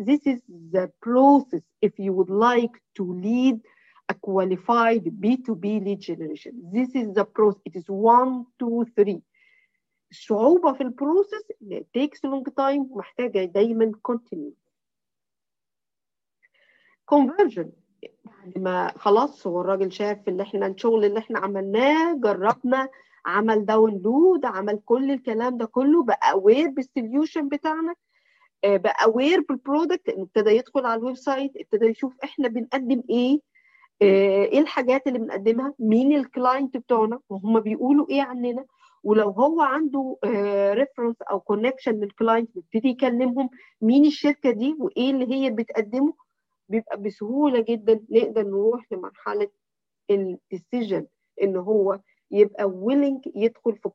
this 0.00 0.20
is 0.32 0.40
the 0.74 0.88
process 1.06 1.62
if 1.86 1.92
you 1.98 2.12
would 2.12 2.30
like 2.30 2.74
to 2.98 3.04
lead 3.04 3.58
a 4.08 4.14
qualified 4.14 5.04
B2B 5.22 5.64
lead 5.84 6.00
generation. 6.00 6.52
This 6.72 6.90
is 6.94 7.08
the 7.14 7.24
process. 7.24 7.60
It 7.68 7.76
is 7.76 7.84
one, 7.88 8.46
two, 8.58 8.86
three. 8.96 9.22
الصعوبة 10.10 10.72
في 10.72 10.80
ال 10.80 10.88
process 10.88 11.42
takes 11.98 12.18
long 12.24 12.44
time 12.60 12.96
محتاجة 12.96 13.44
دايما 13.44 13.92
continue. 14.10 14.52
conversion 17.14 17.66
بعد 18.24 18.58
ما 18.58 18.92
خلاص 18.98 19.46
هو 19.46 19.60
الراجل 19.60 19.92
شاف 19.92 20.28
اللي 20.28 20.42
إحنا 20.42 20.66
الشغل 20.66 21.04
اللي 21.04 21.18
إحنا 21.18 21.38
عملناه 21.38 22.14
جربنا 22.14 22.88
عمل 23.26 23.64
download 23.66 24.44
عمل 24.44 24.80
كل 24.84 25.10
الكلام 25.10 25.56
ده 25.58 25.66
كله 25.66 26.04
بقى 26.04 26.32
aware 26.32 26.68
بال 26.68 26.84
solution 26.84 27.48
بتاعنا 27.48 27.94
بقى 28.64 29.04
aware 29.04 29.40
بال 29.48 29.61
product 29.61 30.08
ابتدى 30.08 30.50
يدخل 30.50 30.86
على 30.86 30.98
ال 31.00 31.16
website 31.16 31.52
ابتدى 31.56 31.86
يشوف 31.86 32.14
إحنا 32.24 32.48
بنقدم 32.48 33.02
إيه 33.10 33.40
إيه 34.02 34.58
الحاجات 34.60 35.06
اللي 35.06 35.18
بنقدمها؟ 35.18 35.74
مين 35.78 36.12
ال 36.16 36.25
client 36.25 36.76
بتوعنا؟ 36.76 37.20
وهم 37.28 37.60
بيقولوا 37.60 38.06
إيه 38.10 38.22
عننا؟ 38.22 38.64
ولو 39.04 39.30
هو 39.30 39.60
عنده 39.60 40.16
reference 40.74 41.16
أو 41.30 41.40
connection 41.40 41.92
لل 42.00 42.12
client 42.12 42.50
بيبتدي 42.54 42.88
يكلمهم 42.88 43.50
مين 43.80 44.04
الشركة 44.06 44.50
دي 44.50 44.76
وإيه 44.78 45.10
اللي 45.10 45.34
هي 45.34 45.50
بتقدمه 45.50 46.14
بيبقى 46.68 47.00
بسهولة 47.02 47.60
جدا 47.60 48.00
نقدر 48.10 48.42
نروح 48.42 48.92
لمرحلة 48.92 49.48
ال 50.10 50.21
decision 50.21 51.06
إن 51.42 51.56
هو 51.56 52.00
يبقى 52.30 52.64
willing 52.70 53.30
يدخل 53.36 53.76
في 53.76 53.88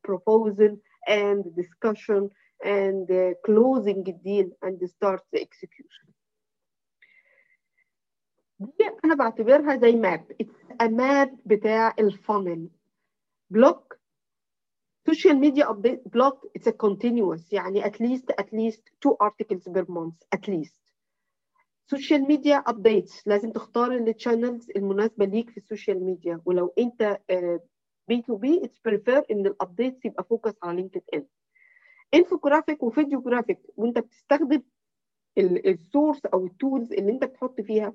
and 2.66 3.10
uh, 3.12 3.34
closing 3.46 4.04
the 4.04 4.14
deal 4.24 4.50
and 4.62 4.80
start 4.90 5.22
the 5.34 5.42
execution. 5.42 6.13
دي 8.60 8.90
أنا 9.06 9.16
بعتبرها 9.16 9.76
زي 9.76 9.92
map 9.96 10.32
map 10.82 11.30
بتاع 11.46 11.94
ال 12.00 12.10
funnel 12.10 12.70
blog 13.50 14.00
social 15.10 15.36
media 15.36 15.66
update. 15.68 16.02
Blog. 16.16 16.38
It's 16.58 16.68
a 16.68 16.72
continuous. 16.72 17.54
يعني 17.54 17.84
least 18.52 18.82
two 19.02 19.16
articles 19.20 19.64
per 19.68 19.86
month. 19.90 20.18
At 20.36 20.48
least. 20.48 20.80
Social 21.96 22.22
media 22.22 22.64
updates. 22.72 23.22
لازم 23.26 23.52
تختار 23.52 23.92
ال 23.92 24.00
channels 24.00 24.72
المناسبة 24.76 25.26
ليك 25.26 25.50
في 25.50 25.58
ال 25.58 25.64
social 25.64 26.04
media 26.06 26.42
ولو 26.46 26.74
أنت 26.80 27.20
B2B 28.08 28.22
it's 28.22 28.80
prefer 28.86 29.24
إن 29.32 29.48
ال 29.48 29.55
updates 29.55 30.06
يبقى 30.06 30.24
focus 30.24 30.54
على 30.64 30.76
LinkedIn 30.78 31.26
infographic 32.14 32.84
و 32.84 32.90
video 32.90 33.22
graphic 33.22 33.60
وأنت 33.78 34.00
بتستخدم 34.00 34.62
ال 35.38 35.50
source 35.50 36.26
أو 36.26 36.46
ال 36.46 36.54
tools 36.54 36.94
اللي 36.94 37.12
أنت 37.12 37.24
بتحط 37.24 37.62
فيها 37.62 37.94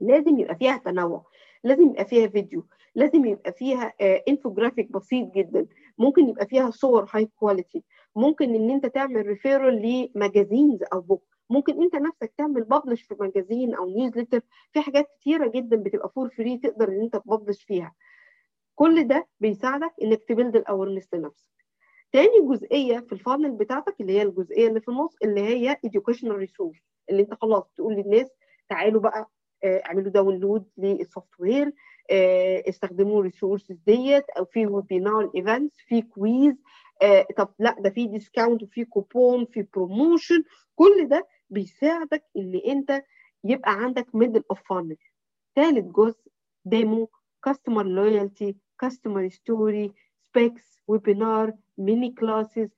لازم 0.00 0.38
يبقى 0.38 0.56
فيها 0.56 0.76
تنوع 0.76 1.24
لازم 1.64 1.90
يبقى 1.90 2.04
فيها 2.04 2.26
فيديو 2.28 2.66
لازم 2.94 3.24
يبقى 3.24 3.52
فيها 3.52 3.92
انفوجرافيك 4.28 4.92
بسيط 4.92 5.34
جدا 5.34 5.66
ممكن 5.98 6.28
يبقى 6.28 6.46
فيها 6.46 6.70
صور 6.70 7.06
high 7.14 7.26
quality 7.36 7.84
ممكن 8.16 8.54
إن 8.54 8.70
أنت 8.70 8.86
تعمل 8.86 9.26
referral 9.26 10.08
ل 10.14 10.21
magazines 10.21 10.80
أو 10.92 11.00
book 11.00 11.24
ممكن 11.50 11.82
أنت 11.82 11.96
نفسك 11.96 12.32
تعمل 12.38 12.64
publish 12.64 13.02
في 13.02 13.16
magazine 13.20 13.74
أو 13.74 13.86
newsletter 13.88 14.40
في 14.72 14.80
حاجات 14.80 15.06
كتيرة 15.20 15.48
جدا 15.48 15.76
بتبقى 15.76 16.08
for 16.14 16.28
free 16.28 16.58
تقدر 16.58 16.88
إن 16.88 17.00
أنت 17.00 17.16
ت 17.16 17.22
publish 17.22 17.64
فيها. 17.64 17.94
كل 18.74 19.08
ده 19.08 19.26
بيساعدك 19.40 19.92
إنك 20.02 20.24
ت 20.28 20.33
build 20.33 20.56
ال 20.56 20.62
awareness 20.62 21.14
لنفسك. 21.14 21.50
تاني 22.12 22.40
جزئية 22.50 22.98
في 22.98 23.12
ال 23.12 23.17
funnel 23.17 23.50
بتاعتك 23.50 24.00
اللي 24.00 24.12
هي 24.12 24.22
الجزئية 24.22 24.68
اللي 24.68 24.80
في 24.80 24.88
النص 24.88 25.16
اللي 25.24 25.40
هي 25.40 25.74
educational 25.86 26.46
resource 26.46 26.80
اللي 27.10 27.22
أنت 27.22 27.34
خلاص 27.34 27.72
تقول 27.76 27.94
للناس 27.94 28.30
تعالوا 28.68 29.00
بقى 29.00 29.30
اعملوا 29.64 30.10
download 30.10 30.64
لل 30.78 31.40
software 31.40 31.72
استخدموا 32.68 33.18
ال 33.18 33.24
resources 33.24 33.76
ديت 33.86 34.30
أو 34.30 34.44
في 34.44 34.66
webinar 34.66 35.30
events 35.36 35.76
في 35.80 36.02
quiz 36.02 36.54
طب 37.36 37.48
لا 37.58 37.76
ده 37.80 37.90
في 37.90 38.06
discount 38.06 38.62
وفي 38.62 38.84
كوبون 38.84 39.44
في 39.46 39.62
promotion 39.74 40.42
كل 40.74 41.08
ده 41.08 41.26
بيساعدك 41.50 42.24
إن 42.36 42.60
أنت 42.66 43.02
يبقى 43.44 43.72
عندك 43.72 44.14
middle 44.14 44.42
of 44.50 44.60
funnel 44.68 44.96
ثالث 45.56 45.84
جزء 45.84 46.20
demo 46.64 47.10
customer 47.44 47.82
loyalty 47.86 48.56
customer 48.80 49.28
story 49.28 49.92
speaks 50.22 50.80
webinar 50.88 51.52
mini 51.78 52.10
classes 52.10 52.68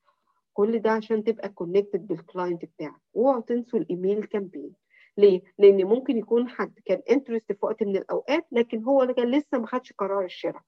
كل 0.53 0.79
ده 0.79 0.91
عشان 0.91 1.25
تبقى 1.25 1.49
connected 1.49 2.07
بال 2.07 2.21
client 2.21 2.65
بتاعك. 2.65 3.01
اوعوا 3.17 3.41
تنسوا 3.41 3.79
ال 3.79 3.86
email 3.86 4.25
campaign 4.25 4.73
ليه؟ 5.19 5.43
لأن 5.59 5.85
ممكن 5.85 6.17
يكون 6.19 6.49
حد 6.49 6.79
كان 6.85 7.03
interest 7.11 7.53
في 7.53 7.59
وقت 7.63 7.83
من 7.83 7.97
الأوقات 7.97 8.47
لكن 8.53 8.83
هو 8.85 9.07
كان 9.17 9.31
لسه 9.31 9.59
ما 9.59 9.67
خدش 9.67 9.93
قرار 9.93 10.25
الشراء. 10.25 10.63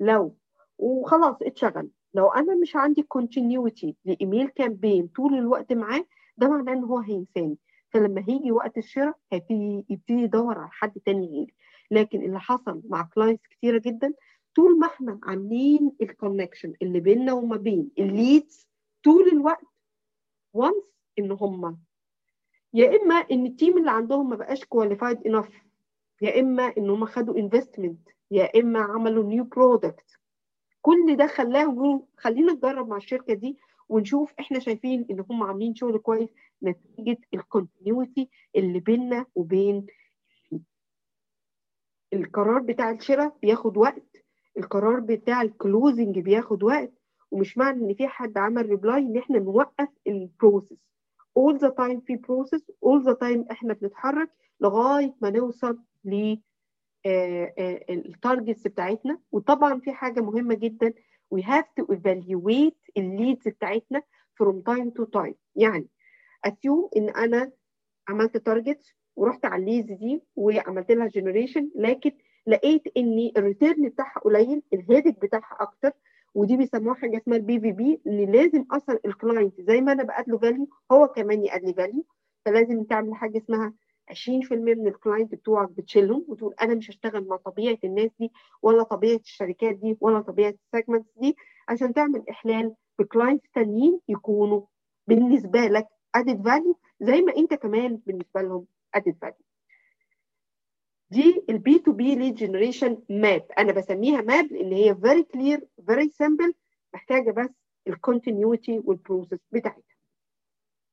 لو 0.00 0.36
وخلاص 0.78 1.36
اتشغل. 1.42 1.88
لو 2.14 2.28
أنا 2.28 2.54
مش 2.54 2.76
عندي 2.76 3.02
continuity 3.02 3.96
ل 4.04 4.11
email 4.11 4.48
campaign 4.48 5.06
طول 5.06 5.34
الوقت 5.34 5.72
معاه 5.72 6.04
ده 6.36 6.48
معناه 6.48 6.72
إن 6.72 6.84
هو 6.84 6.98
هينساني 6.98 7.58
فلما 7.90 8.24
هيجي 8.28 8.52
وقت 8.52 8.78
الشراء 8.78 9.14
هيبتدي 9.32 9.84
يبتدي 9.90 10.22
يدور 10.22 10.58
على 10.58 10.70
حد 10.70 10.92
تاني 11.06 11.26
غيري. 11.26 11.54
لكن 11.90 12.22
اللي 12.22 12.40
حصل 12.40 12.82
مع 12.84 13.08
clients 13.14 13.46
كتيرة 13.46 13.78
جدا 13.78 14.12
طول 14.54 14.78
ما 14.78 14.86
إحنا 14.86 15.20
عاملين 15.24 15.92
ال 16.02 16.08
connection 16.08 16.72
اللي 16.82 17.00
بيننا 17.00 17.32
وما 17.32 17.56
بين 17.56 17.90
ال 17.98 18.10
leads 18.10 18.68
طول 19.04 19.28
الوقت 19.28 19.64
once 20.54 20.84
إن 21.18 21.30
هم 21.32 21.78
يا 22.74 22.96
إما 23.02 23.14
إن 23.14 23.46
ال 23.46 23.52
team 23.52 23.78
اللي 23.78 23.90
عندهم 23.90 24.30
ما 24.30 24.36
بقاش 24.36 24.64
qualified 24.64 25.26
enough 25.26 25.62
يا 26.22 26.40
إما 26.40 26.72
إن 26.78 26.90
هم 26.90 27.04
خدوا 27.04 27.38
investment 27.38 28.08
يا 28.30 28.60
إما 28.60 28.80
عملوا 28.80 29.24
new 29.24 29.44
product 29.44 30.18
كل 30.82 31.16
ده 31.16 31.26
خلاهم 31.26 32.06
خلينا 32.16 32.52
نجرب 32.52 32.88
مع 32.88 32.96
الشركة 32.96 33.34
دي 33.34 33.58
ونشوف 33.88 34.32
إحنا 34.40 34.58
شايفين 34.58 35.06
إن 35.10 35.24
هم 35.30 35.42
عاملين 35.42 35.74
شغل 35.74 35.98
كويس 35.98 36.28
نتيجة 36.62 37.18
ال 37.34 37.42
continuity 37.42 38.28
اللي 38.56 38.80
بيننا 38.80 39.26
وبين 39.34 39.86
القرار 42.12 42.58
بتاع 42.58 42.90
الشراء 42.90 43.36
بياخد 43.42 43.76
وقت 43.76 44.24
القرار 44.58 45.00
بتاع 45.00 45.42
ال 45.42 45.51
closing 45.51 46.18
بياخد 46.18 46.62
وقت 46.62 46.92
ومش 47.30 47.58
معنى 47.58 47.84
إن 47.90 47.94
في 47.94 48.06
حد 48.08 48.38
عمل 48.38 48.66
reply 48.66 48.98
إن 48.98 49.16
إحنا 49.18 49.38
نوقف 49.38 49.88
ال 50.06 50.15
process 50.15 50.78
all 51.38 51.58
the 51.58 51.70
time 51.70 52.00
في 52.06 52.16
process 52.16 52.62
all 52.86 53.02
the 53.04 53.14
time 53.14 53.50
إحنا 53.50 53.74
بنتحرك 53.74 54.30
لغاية 54.60 55.14
ما 55.22 55.30
نوصل 55.30 55.78
ل 56.04 56.36
ال 57.90 57.99
targets 57.99 58.66
بتاعتنا. 58.66 59.18
وطبعا 59.32 59.80
في 59.80 59.92
حاجة 59.92 60.20
مهمة 60.20 60.54
جدا. 60.54 60.94
We 61.34 61.38
have 61.42 61.64
to 61.80 61.94
evaluate 61.94 62.90
ال 62.96 63.05
leads 63.05 63.48
بتاعتنا 63.48 64.02
from 64.42 64.62
time 64.70 64.90
to 64.98 65.06
time. 65.20 65.34
يعني 65.56 65.88
assume 66.46 66.88
إن 66.96 67.08
أنا 67.08 67.52
عملت 68.08 68.36
target 68.36 68.94
ورحت 69.16 69.44
على 69.44 69.60
ال 69.62 69.67
leads 69.67 69.92
دي 69.92 70.22
وعملت 70.36 70.90
لها 70.90 71.06
generation 71.06 71.70
لكن 71.76 72.12
لقيت 72.46 72.82
ان 72.96 73.30
ال 73.36 73.43
return 73.43 73.88
بتاعها 73.88 74.20
قليل 74.20 74.62
ال 74.72 74.77
headache 74.77 75.20
بتاعها 75.22 75.56
أكتر. 75.60 75.92
ودي 76.34 76.56
بيسموها 76.56 76.94
حاجة 76.94 77.16
اسمها 77.16 77.36
البي 77.36 77.60
في 77.60 77.72
بي 77.72 78.00
ان 78.06 78.32
لازم 78.32 78.64
أصلا 78.70 78.98
ال 79.04 79.12
client 79.12 79.60
زي 79.60 79.80
ما 79.80 79.92
أنا 79.92 80.02
ب 80.02 80.08
add 80.08 80.28
له 80.28 80.38
value 80.38 80.68
هو 80.92 81.08
كمان 81.08 81.44
ي 81.44 81.49
add 81.49 81.64
لي 81.64 81.74
value 81.74 82.04
فلازم 82.44 82.84
تعمل 82.84 83.14
حاجة 83.14 83.38
اسمها 83.38 83.74
20% 84.10 84.52
من 84.52 84.86
ال 84.88 84.94
client 84.94 85.32
بتوعك 85.34 85.70
بتشيلهم 85.70 86.24
وتقول 86.28 86.54
أنا 86.62 86.74
مش 86.74 86.90
هشتغل 86.90 87.26
مع 87.28 87.36
طبيعة 87.36 87.78
الناس 87.84 88.10
دي 88.20 88.32
ولا 88.62 88.82
طبيعة 88.82 89.16
الشركات 89.16 89.74
دي 89.74 89.96
ولا 90.00 90.20
طبيعة 90.20 90.54
ال 90.66 90.71
segments 90.71 91.10
دي 91.20 91.36
عشان 91.68 91.94
تعمل 91.94 92.24
إحلال 92.30 92.74
ب 92.98 93.04
clients 93.04 93.50
تانيين 93.54 94.00
يكونوا 94.08 94.62
بالنسبة 95.06 95.60
لك 95.60 95.86
add 96.14 96.44
value 96.44 96.78
زي 97.00 97.20
ما 97.22 97.36
أنت 97.36 97.54
كمان 97.54 97.96
بالنسبة 98.06 98.42
لهم 98.42 98.66
add 98.94 99.16
value 99.22 99.36
دي 101.12 101.44
ال 101.50 101.78
B2B 101.78 102.14
lead 102.14 102.34
generation 102.34 102.98
map 103.10 103.46
أنا 103.58 103.72
بسميها 103.72 104.20
map 104.22 104.52
لأن 104.52 104.72
هي 104.72 104.94
very 104.94 105.22
clear 105.22 105.60
very 105.86 106.08
simple 106.10 106.54
محتاجة 106.94 107.30
بس 107.30 107.50
ال 107.88 107.96
continuity 107.96 108.80
وال 108.84 108.96
process 108.96 109.38
بتاعتها. 109.52 109.91